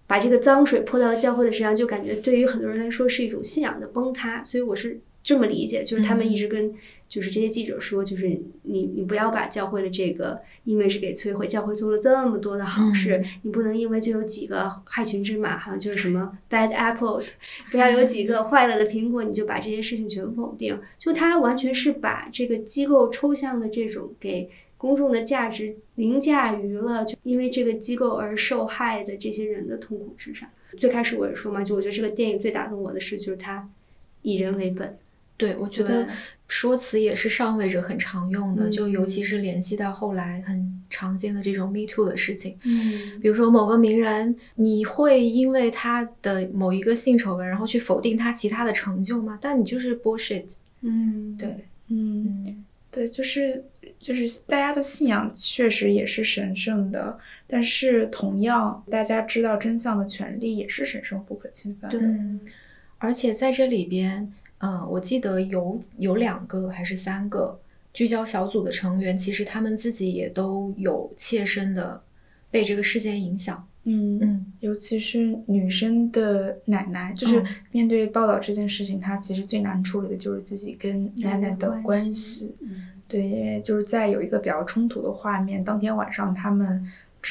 [0.07, 4.43] 把这个脏水泼到了教会的身上，就感觉对于很多人来说是一种信仰的崩塌。
[4.43, 6.73] 所以我是这么理解，就是他们一直跟
[7.11, 8.29] 就是这些记者说，就是
[8.61, 11.45] 你你不要把教会的这个 image 给摧毁。
[11.45, 17.33] 教会做了这么多的好事，你不能因为就有几个害群之马，好像就是什么 bad apples，
[17.69, 20.79] 不要有几个坏了的苹果，你就把这些事情全否定。
[20.97, 30.47] 就他完全是把这个机构抽象的这种给公众的价值凌驾于了就因为这个机构而受害的这些人的痛苦之上。
[30.77, 33.69] 最开始我也说嘛，就我觉得这个电影最打动我的是，就是他
[34.21, 34.97] 以人为本。
[35.37, 36.07] 对，我觉得
[36.47, 42.57] 说辞也是上位者很常用的，嗯就尤其是联系到后来很常见的这种 Me Too 的事情。
[42.63, 49.39] 嗯比如说某个名人，你会因为他的某一个性丑闻，然后去否定他其他的成就吗？
[49.41, 50.45] 但你就是 bullshit。
[50.81, 51.49] 嗯，对，
[51.87, 53.63] 嗯，嗯对，就是
[53.97, 57.17] 就是大家的信仰确实也是神圣的，
[57.47, 61.97] 但是同样，大家知道真相的权利也是神圣不可侵犯的。
[61.97, 62.07] 对，
[62.97, 64.31] 而且在这里边，
[64.61, 67.59] 嗯、我记得有有两个还是三个
[67.93, 72.01] 聚焦小组的成员，其实他们自己也都有切身的
[72.49, 73.67] 被这个事件影响。
[73.83, 82.55] 嗯嗯尤其是女生的奶奶，就是嗯面对报道这件事情，她其实最难处理的就是自己跟奶奶的关关系。
[82.61, 86.81] 嗯对，因为就是在有一个比较冲突的画面，当天晚上他们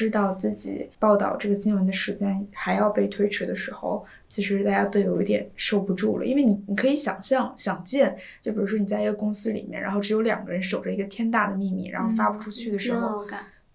[0.01, 13.23] 知道自己报道这个新闻的时间还要被推迟的时候，其实大家都有一点受不住了，因为你你可以想象、想见，就比如说你在一个公司里面，然后只有两个人守着一个天大的秘密，然后发不出去的时候。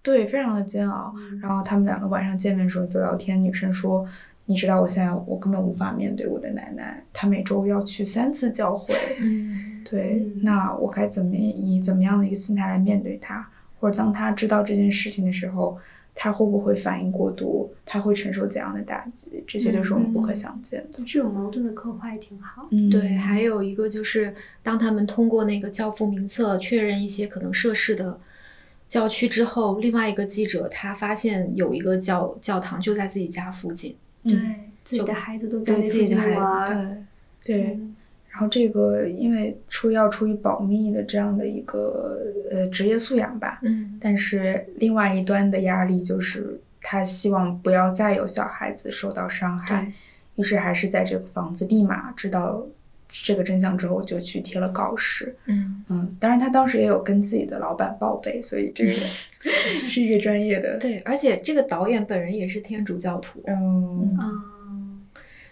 [0.03, 1.15] 对，非常的煎熬。
[1.41, 4.05] 然后他们两个晚上见面的时候就聊天，女生说
[4.47, 8.93] ：“你知道我现在我根本无法面对我的奶奶，她每周要去三次教会。
[9.21, 13.49] 嗯对，嗯那我该怎么以怎么样的一个心态来面对她？
[13.79, 15.77] 或者当她知道这件事情的时候，
[16.19, 17.71] 她会不会反应过度？
[17.85, 19.45] 他会承受怎样的打击？
[19.47, 21.05] 这些都是我们不可想见的。
[21.05, 22.67] 这种矛盾的刻画也挺好。
[22.71, 28.19] 嗯，对，还有一个就是，当他们通过那个教父名册确认一些可能涉事的
[28.89, 33.95] 教区之后，另外一个记者他发现有一个教教堂就在自己家附近，
[34.25, 34.41] 嗯对，
[34.83, 37.07] 自己的孩子都在那附近自己的孩玩
[37.45, 37.63] 对。
[37.75, 37.95] 嗯
[38.37, 42.21] 然后这个因为出要出于保密的这样的一个
[42.51, 43.99] 呃职业素养吧，嗯。
[43.99, 49.91] 但是另外一端的压力就是他希望不要再有小孩子受到伤害，
[50.35, 52.63] 于是还是在这个房子立马知道
[53.09, 55.35] 这个真相之后就去贴了告示。
[55.47, 58.93] 嗯，嗯，当然他当时也有跟自己的老板报备，所以这个
[59.89, 60.77] 是一个专业的。
[60.77, 64.15] 对，而且这个导演本人也是天主教徒，嗯。
[64.21, 64.29] 啊，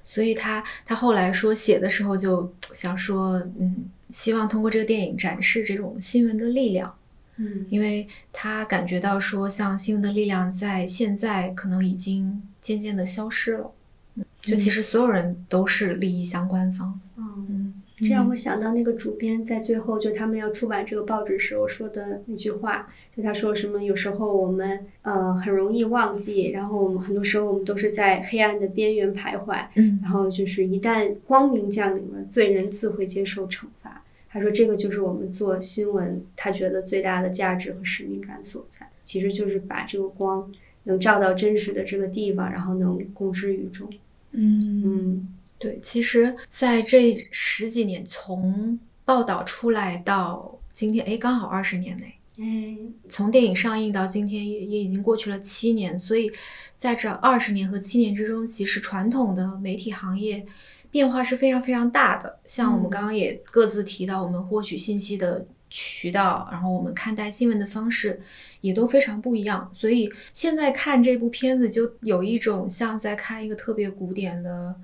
[0.04, 6.94] 所以他他后来说写的时候就想说，嗯，希望通过这个电影展示这种新闻的力量。
[7.36, 13.72] 嗯因为他感觉到说，像新闻的力量在现在可能已经渐渐的消失了。
[14.14, 17.00] 嗯就其实所有人都是利益相关方。
[17.16, 22.86] 嗯，嗯，这让我想到那个主编在最后就他们要出版这个报纸时候说的那句话，
[23.16, 29.98] 就他说什么有时候我们呃很容易忘记，然后我们很多时候我们都是在黑暗的边缘徘徊，嗯。
[30.02, 34.04] 然后就是一旦光明降临了，罪人自会接受惩罚。
[34.28, 40.52] 他说这个就是我们做新闻，他觉得最大的价值和使命感所在，其实就是把这个光
[40.82, 43.88] 能照到真实的这个地方，然后能公之于众。
[44.32, 44.82] 嗯。
[44.84, 45.28] 嗯
[45.58, 52.14] 对，其实在这十几年，从报道出来到今天，哎，刚好二十年内。
[52.36, 56.30] 嗯，从电影上映到今天也也已经过去了七年，所以
[56.76, 60.44] 在这二十年和七年之中，其实传统的媒体行业
[60.90, 62.40] 变化是非常非常大的。
[62.44, 68.20] 像我们嗯刚刚也各自提到，我们获取信息的渠道，然后我们看待新闻的方式
[68.60, 69.70] 也都非常不一样。
[69.72, 74.74] 所以现在看这部片子，就有一种像在看一个特别古典的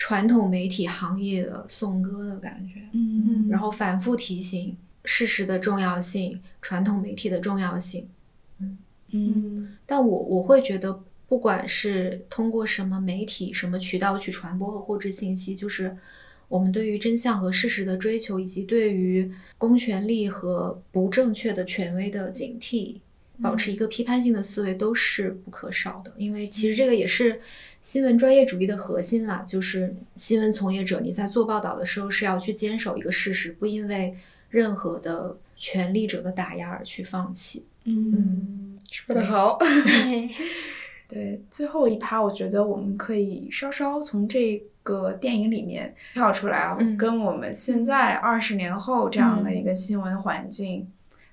[0.00, 2.80] 传统媒体行业的颂歌的感觉。
[2.94, 4.74] 嗯然后反复提醒
[5.04, 8.08] 事实的重要性，传统媒体的重要性。
[8.58, 8.78] 嗯
[9.10, 15.94] 嗯但我我会觉得，不管是通过什么媒体、什么渠道去传播和获知信息，就是
[16.48, 22.96] 我们对于真相和事实的追求，以及对于公权力和不正确的权威的警惕，
[23.42, 26.12] 保持一个批判性的思维都是不可少的。
[26.16, 27.40] 因为其实这个也是
[27.82, 34.14] 新闻专业主义的核心啦，就是新闻从业者你在做报道的时候是要去坚守一个事实，不因为
[34.48, 37.64] 任何的权力者的打压而去放弃。
[37.84, 39.58] 嗯，说得好。
[39.58, 40.30] 对
[41.08, 50.88] 对，最后一趴，我觉得我们可以稍稍从这个电影里面跳出来啊，嗯跟我们现在二十年后这样的一个新闻环境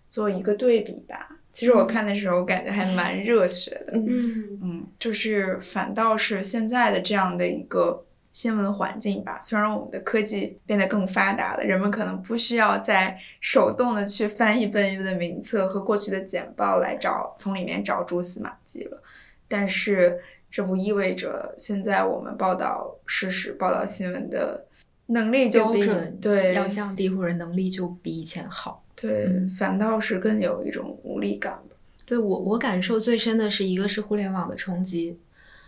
[0.09, 1.36] 做一个对比吧。
[1.57, 9.39] 其实我看的时候感觉还蛮热血的，嗯嗯，就是反倒是现在的这样的一个新闻环境吧。
[9.41, 19.01] 虽然我们的科技变得更发达了，人们可能不需要再手动的去翻一本一本的名册和过去的简报来找从里面找蛛丝马迹了，
[19.47, 20.19] 但是
[20.51, 24.67] 这不意味着现在我们报道事实、报道新闻的
[25.07, 28.83] 能力就比标准对要降低，或者能力就比以前好。
[28.99, 31.75] 对，嗯反倒是更有一种无力感吧。
[32.05, 35.19] 对我，我感受最深的是一个是互联网的冲击，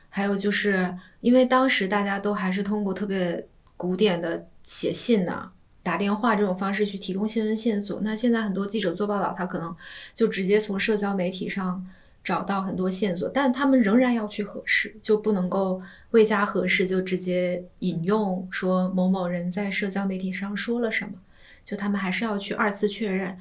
[0.10, 3.46] 还有就是因为当时大家都还是通过特别
[3.78, 5.52] 古典的写信呐、
[5.84, 8.00] 打电话这种方式去提供新闻线索。
[8.02, 9.76] 那现在很多记者做报道，他可能
[10.14, 11.86] 就直接从社交媒体上
[12.24, 21.12] 找到很多线索，但他们仍然要去核实，就不能够未加核实就直接引用说某某人在社交媒体上说了什么，
[21.64, 23.38] 就他们还是要去二次确认。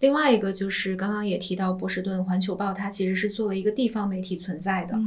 [0.00, 4.98] 另外一个就是刚刚也提到波士顿环球报，它其实是作为一个地方媒体存在的。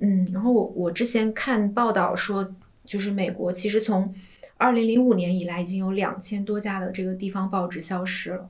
[0.00, 2.54] 嗯，然后我我之前看报道说，
[2.84, 4.14] 就是美国其实从
[4.56, 8.48] 二零零五年以来，已经有两千多家的这个地方报纸消失了。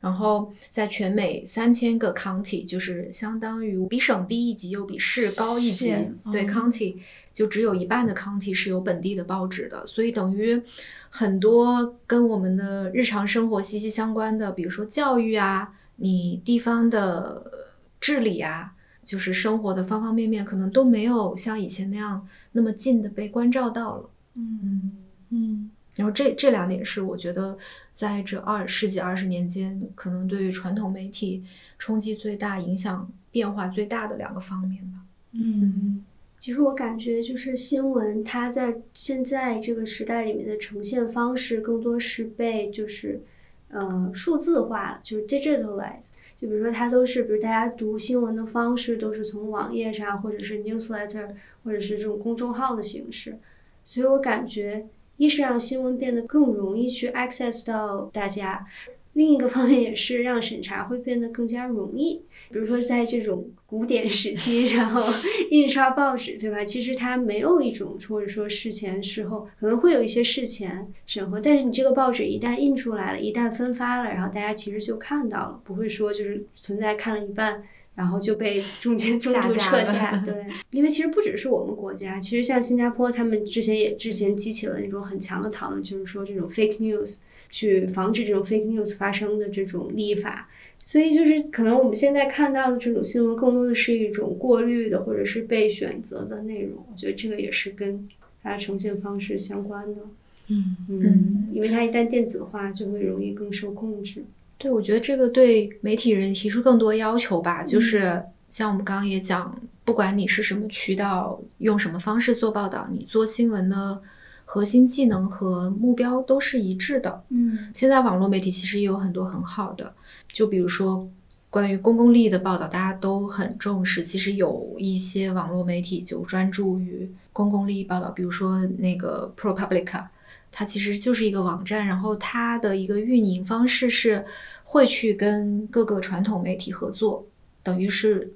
[0.00, 5.88] 然后在全美三千个 county，就是相当于比省低一级又比市高一级，
[6.30, 6.96] 对嗯 county
[7.32, 10.62] 就只有一半的 county 是有本地的报纸的，所以等于
[11.10, 17.50] 很多跟我们的日常生活息息相关的，比如说教育啊，你地方的
[17.98, 18.74] 治理啊，
[19.04, 24.10] 就是生活的方方面面，可能都没有像以前那样那么近的被关照到了。
[24.34, 24.92] 嗯
[25.30, 27.58] 嗯然后这这两点是我觉得
[27.94, 31.42] 在这二世纪二十年间，可能对于传统媒体
[31.78, 35.00] 冲击最大、影响变化最大的两个方面吧。
[35.32, 36.04] 嗯
[36.38, 43.22] 其实我感觉就是新闻，它在现在这个时代里面的呈现方式，更多是被就是
[43.68, 46.10] 呃数字化了，就是 digitalize。
[46.36, 51.30] 就比如说，它都是，比如大家读新闻的方式都是从网页上，或者是 newsletter，
[51.64, 53.38] 或者是这种公众号的形式。
[53.86, 54.86] 所以我感觉，
[55.16, 58.66] 一是让新闻变得更容易去 access 到大家，
[59.14, 62.22] 另一个方面也是让审查会变得更加容易。
[62.50, 65.02] 比如说，在这种古典时期，然后
[65.50, 66.62] 印刷报纸，对吧？
[66.64, 77.62] 其实它没有一种或者说事前事后可能会有一些事前审核，但是你这个报纸一旦印出来了，一旦分发了，然后大家其实就看到了，不会说就是存在看了一半。
[77.96, 87.16] 然后就被中间中途撤下， 对，因为其实不只是我们国家，其实像新加坡，他们之前也之前激起了那种很强的讨论，就是说这种 fake news，
[87.48, 90.48] 去防止这种 fake news 发生的这种立法。
[90.84, 96.86] 所以就是可能我们现在看到的这种新闻，更多的是一种过滤的或者是被选择的内容。
[96.88, 98.06] 我觉得这个也是跟
[98.40, 100.02] 它的呈现方式相关的。
[100.48, 104.22] 嗯嗯，因为它一旦电子化，就会容易更受控制。
[104.58, 109.54] 对，我觉得这个对媒体人提出更多要求吧，就是像我们刚刚也讲，
[109.84, 114.00] 不管你是什么渠道，用什么方式做报道，你做新闻的
[114.44, 117.22] 核心技能和目标都是一致的。
[117.28, 119.92] 嗯现在网络媒体其实也有很多很好的，
[120.32, 121.06] 就比如说
[121.50, 124.02] 关于公共利益的报道，大家都很重视。
[124.02, 130.06] 其实有一些网络媒体就专注于公共利益报道，比如说那个 ProPublica，
[130.50, 134.24] 它其实就是一个网站，然后它的一个运营方式是
[134.64, 137.26] 会去跟各个传统媒体合作，
[137.62, 138.32] 等于是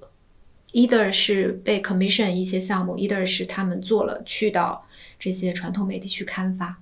[0.72, 4.86] either 是被 commission 一些项目，either 是他们做了去到
[5.18, 6.78] 这些传统媒体去刊发。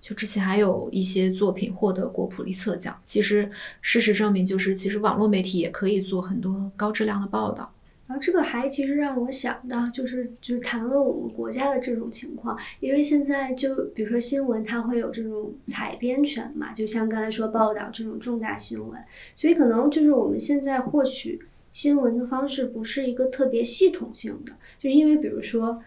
[0.00, 3.00] 就之前还有一些作品获得过普利策奖。
[3.04, 3.48] 其实
[3.80, 7.72] 事实证明，就是其实网络媒体也可以做很多高质量的报道。
[8.06, 19.00] 然后这个还其实让我想到，就是就是谈论我们国家的这种情况，因为现在就比如说新闻，它会有这种采编权嘛，就像刚才说报道这种重大新闻，
[19.34, 21.40] 所以可能就是我们现在获取
[21.72, 25.82] 新闻的方式不是一个特别系统性的，就是因为比如说。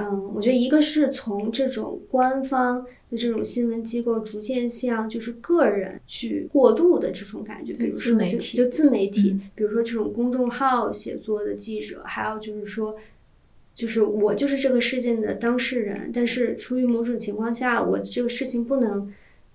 [0.00, 12.96] 嗯，我觉得一个是从这种官方的这种新闻机构逐渐向就是个人去过渡的这种感觉，比如说媒体就自媒体，嗯比如说这种公众号写作的记者，还有就是说
[13.74, 19.12] 就是我就是这个事件的当事人，但是出于某种情况下，我这个事情不能。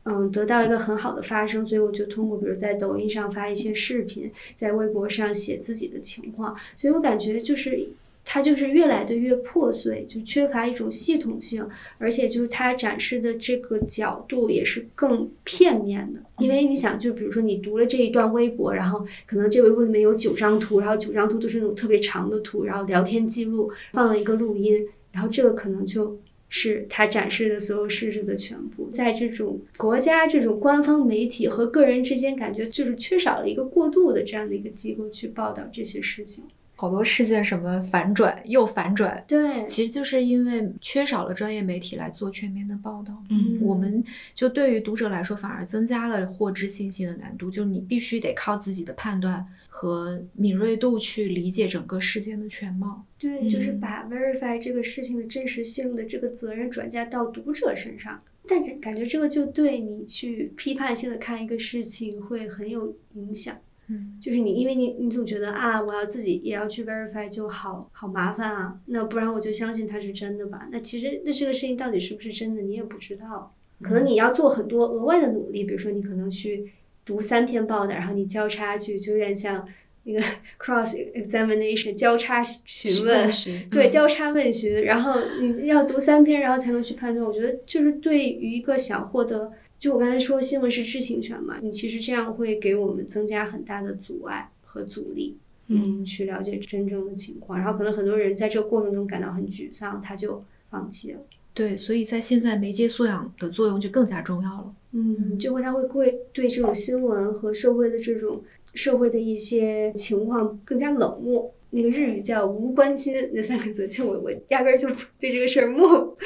[0.07, 7.87] 嗯，得到一个很好的发生，所以我就通过比如在抖音上发一些视频，在微博上写自己的情况，所以我感觉就是
[8.25, 11.65] 它就是越来的越破碎，就缺乏一种系统性，
[11.97, 16.19] 而且就是它展示的这个角度也是更片面的。
[16.39, 26.19] 因为你想，就比如说你读了这一段微博，然后可能这微博里面有九张图，然后九张图都是那种特别长的图，然后聊天记录放了一个录音，然后这个可能就。
[26.47, 36.45] 是它展示的所有事实的全部，在这种国家、这种官方媒体和个人之间，感觉就是缺少了一个过渡的这样的一个机构去报道这些事情。
[36.75, 43.23] 好多事件什么反转又反转，对，其实就是因为缺少了专业媒体来做全面的报道。
[43.29, 44.03] 嗯，我们
[44.33, 47.49] 就对于读者来说，反而增加了获知信息的难度。
[47.49, 53.05] 就你必须得靠自己的判断和敏锐度去理解整个事件的全貌。
[53.17, 58.21] 对，就是把 verify 这个事情的真实性的这个责任转嫁到读者身上。
[58.47, 63.57] 但是感觉这个就对你去批判性的看一个事情会很有影响。
[63.87, 70.67] 嗯，就是你，因为你你总觉得啊，我要自己也要去 verify 就好好麻烦啊，那不然我就相信它是真的吧？
[70.71, 73.53] 那其实那这个事情到底是不是真的，你也不知道。
[73.81, 76.71] 可能你要做很多额外的努力，比如说你可能去
[77.05, 79.67] 读三篇报道，然后你交叉去，就有点像
[80.05, 80.19] 那个
[80.59, 83.29] cross examination 交叉询问，
[83.69, 87.23] 对，交叉问询，然后你要读三篇，然后才能去判断。
[87.23, 89.51] 我觉得就是对于一个想获得。
[89.85, 97.59] 就我刚才说，新闻是知情权嘛，你其实这样会给我们增加很大的阻碍和阻力，嗯，去了解真正的情况。
[97.59, 101.19] 然后可能很多人在这个过程中感到很沮丧，他就放弃了。
[101.53, 104.73] 对，所以在现在媒介素养的作用就更加重要了。
[104.93, 108.41] 嗯，就会他会会对这种新闻和社会的这种
[108.73, 111.53] 社会的一些情况更加冷漠。
[111.69, 116.17] 那个日语叫无关心那三个字，就我我压根儿就 对这个事儿漠。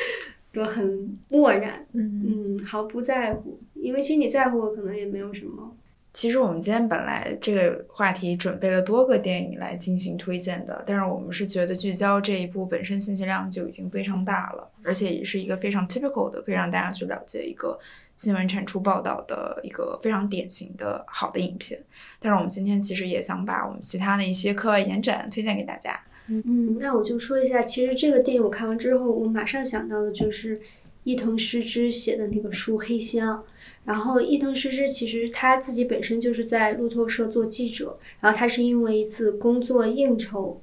[0.53, 5.75] 说很漠然，嗯嗯，毫不在乎，因为其实你在乎，可能也没有什么。
[6.11, 17.79] 其实我们今天本来这个话题准备了多个电影来进行推荐的，但是我们是觉得聚焦这一部本身信息量就已经非常大了，而且也是一个非常 typical 的，可以让大家去了解一个
[18.15, 21.79] 新闻产出报道的一个非常典型的好的影片。
[22.19, 25.97] 但是我们今天其实也想把我们其他的一些课外延展推荐给大家。
[26.29, 30.61] 嗯，那我就说一下，其实这个电影我看完之后，我马上想到的就是
[31.03, 33.37] 伊藤诗织写的那个书《黑箱》。
[33.85, 40.61] 然后伊藤诗织其实他自己本身就是在路透社做记者，然后他是因为一次工作应酬，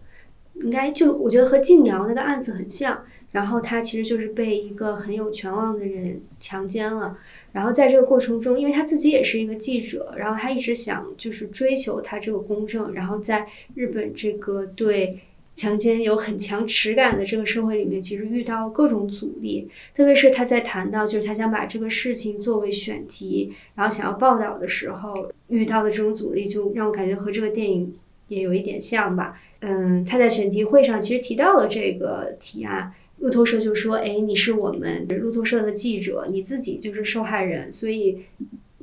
[0.63, 3.05] 应该就我觉得和静瑶那个案子很像。
[3.33, 7.19] 然后他其实就是被一个很有权望的人强奸了。
[7.53, 12.93] 然后在这个过程中，因为他自己也是一个记者，然后他一直想就是追求他这个公正。
[12.93, 15.19] 然后在日本这个对。
[15.57, 27.95] 强奸有很强耻感的这个社会里面，其实遇到各种阻力，特别是他在谈到就是他想把这个事情作为选题，然后想要报道的时候，遇到的这种阻力，就让我感觉和这个电影
[28.29, 29.41] 也有一点像吧。
[29.61, 38.19] 嗯，他在选题会上其实提到了这个提案，路透社就说：“哎，你是我们路透社的记者，你自己就是受害人，所以。”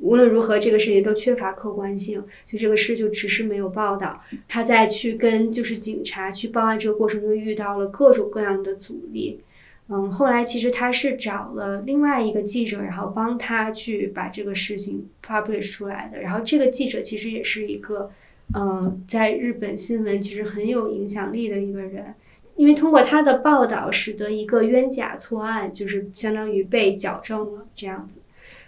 [0.04, 4.20] 无论如何，这个事情都缺乏客观性，所以这个事就迟迟没有报道。
[4.46, 9.40] 他在去跟就是警察去报案这个过程中遇到了各种各样的阻力。
[9.88, 16.20] 嗯，后来其实他是找了另外一个记者，然后帮他去把这个事情 publish 出来的。
[16.20, 18.10] 然后这个记者其实也是一个，
[18.54, 22.14] 嗯，在日本新闻其实很有影响力的一个人，
[22.56, 28.20] 因为通过他的报道，使得一个冤假错案就是相当于被矫正了这样子。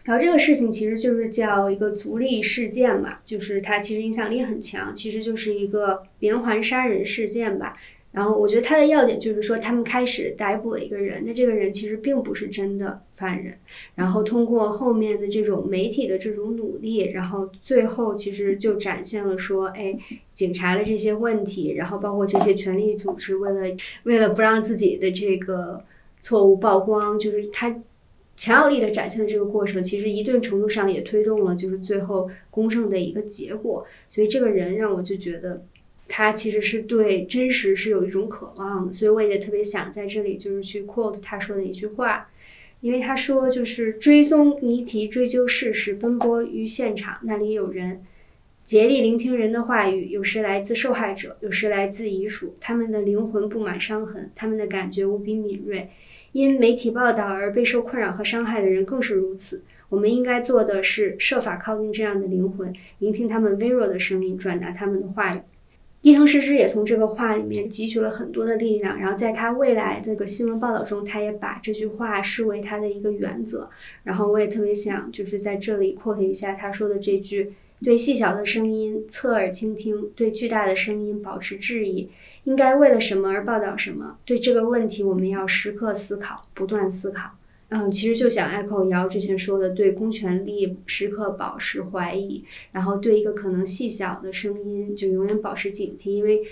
[0.06, 7.76] 然后这个事情其实就是叫一个足利事件嘛，就是它其实影响力很强，其实就是一个连环杀人事件吧。
[8.12, 13.54] 然后我觉得它的要点就是说，他们开始逮捕了一个人，那这个人其实并不是真的犯人。
[13.96, 19.98] 然后通过后面的这种媒体的这种努力，然后最后其实就展现了说，哎，
[20.32, 25.82] 警察的这些问题，然后包括这些权力组织为了为了不让自己的这个
[26.20, 27.82] 错误曝光，就是他。
[28.36, 33.86] 强有力的展现了这个过程，其实一定程度上也推动了就是最后公正的一个结果。
[34.08, 35.64] 所以这个人让我就觉得，
[36.06, 38.92] 他其实是对真实是有一种渴望的。
[38.92, 42.28] 所以我也特别想在这里就是去 quote 他说的一句话，
[42.82, 48.02] 因为他说就是追踪谜题、追究事实、奔波于现场，那里有人
[48.66, 55.88] 竭力聆听人的话语，有时来自受害者，有时来自遗属，他们的灵魂布满伤痕，他们的感觉无比敏锐。
[56.32, 59.62] 因媒体报道而备受困扰和伤害的人更是如此。
[59.88, 65.40] 我们应该做的是设法靠近这样的灵魂，聆听他们微弱的声音，转达他们的话语。
[66.02, 73.70] 伊藤诗诗也从这个话里面汲取了很多的力量，然后在他未来这个新闻报道中，他也把这句话视为他的一个原则。
[74.02, 77.52] 然后我也特别想就是在这里 quote 一下他说的这句：
[77.82, 82.08] 对细小的声音侧耳倾听，对巨大的声音保持质疑。
[82.44, 84.18] 应该为了什么而报道什么？
[84.24, 87.30] 对这个问题，我们要时刻思考，不断思考。
[87.68, 96.42] 嗯，其实就想 echo 姚之前说的，对公权力时刻保持怀疑，然后对一个可能细小的声音就永远保持警惕，因为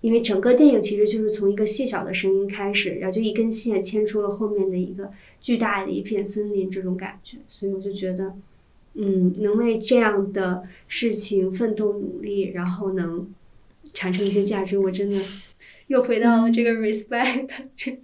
[0.00, 8.34] 因为整个电影其实就是从一个细小的声音开始，然后就一根线牵出了后面的一个巨大的一片森林这种感觉，所以我就觉得，
[8.94, 13.28] 嗯，能为这样的事情奋斗努力，然后能
[13.92, 15.20] 产生一些价值，我真的
[15.88, 17.98] 又回到了这个 respect 这。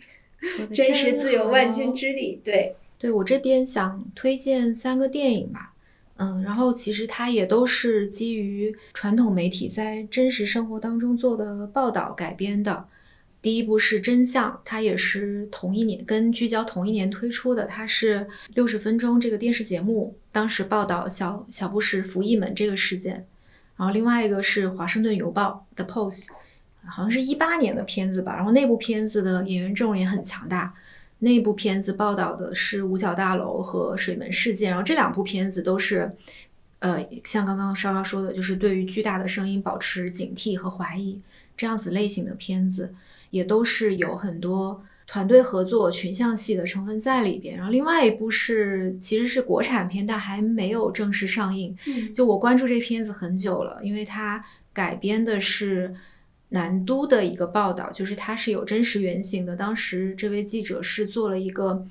[0.72, 5.74] 真实自有万钧之力，对对，我这边想推荐三个电影吧，
[6.16, 12.86] 嗯，然后其实它也都是基于传统媒体在真实生活当中做的报道改编的。
[13.42, 23.26] 第一部是《真相》，它也是同一年跟聚焦同一年推出的，它是六十分钟这个电视节目，当时报道小小布什服役门这个事件。
[23.76, 26.24] 然后另外一个是《华盛顿邮报》的《Post》。
[26.86, 30.74] 好像是一八年的片子吧，然后那部片子的演员阵容也很强大。
[31.18, 36.10] 那部片子报道的是五角大楼和水门事件，然后这两部片子都是，
[36.78, 41.20] 呃，像刚刚稍稍说的，就是对于巨大的声音保持警惕和怀疑
[41.54, 42.94] 这样子类型的片子，
[43.30, 47.56] 也都是有很多团队合作、群像戏的成分在里边。
[47.56, 51.76] 然后另外一部是其实是国产片，但还没有正式上映。
[52.14, 55.94] 就我关注这片子很久了，因为它改编的是。
[56.52, 59.54] 南都的一个报道，就是它是有真实原型的。
[59.54, 61.86] 当时这位记者是做了一个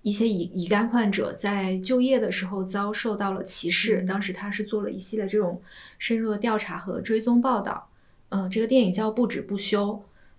[0.00, 5.60] 一些乙乙肝患者在就业的时候遭受到了歧视，当时他是做了一系列这种
[5.98, 7.86] 深入的调查和追踪报道。
[8.30, 9.88] 嗯，这个电影叫《不止不休》，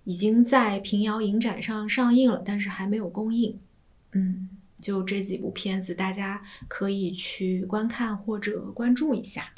[0.04, 3.60] 已经在平遥影展上上映了，但是还没有公映。
[4.12, 9.52] 嗯，就这几部片子，大家可以去观看或者关注一下。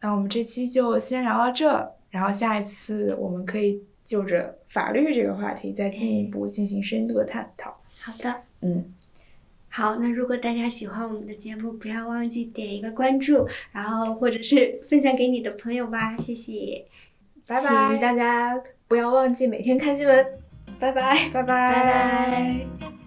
[0.00, 1.92] 那我们这期就先聊到这。
[2.10, 7.76] 然后下一次我们可以就着法律这个话题再进一步进行深度的探讨。
[7.98, 8.84] 好的，嗯，
[9.68, 16.84] 好，那如果大家喜欢我们的节目，不要忘记点一个关注，然后或者是分享给你的朋友吧，谢谢，
[17.48, 20.26] 拜拜，请大家不要忘记每天看新闻，
[20.78, 23.03] 拜拜，拜拜，拜拜。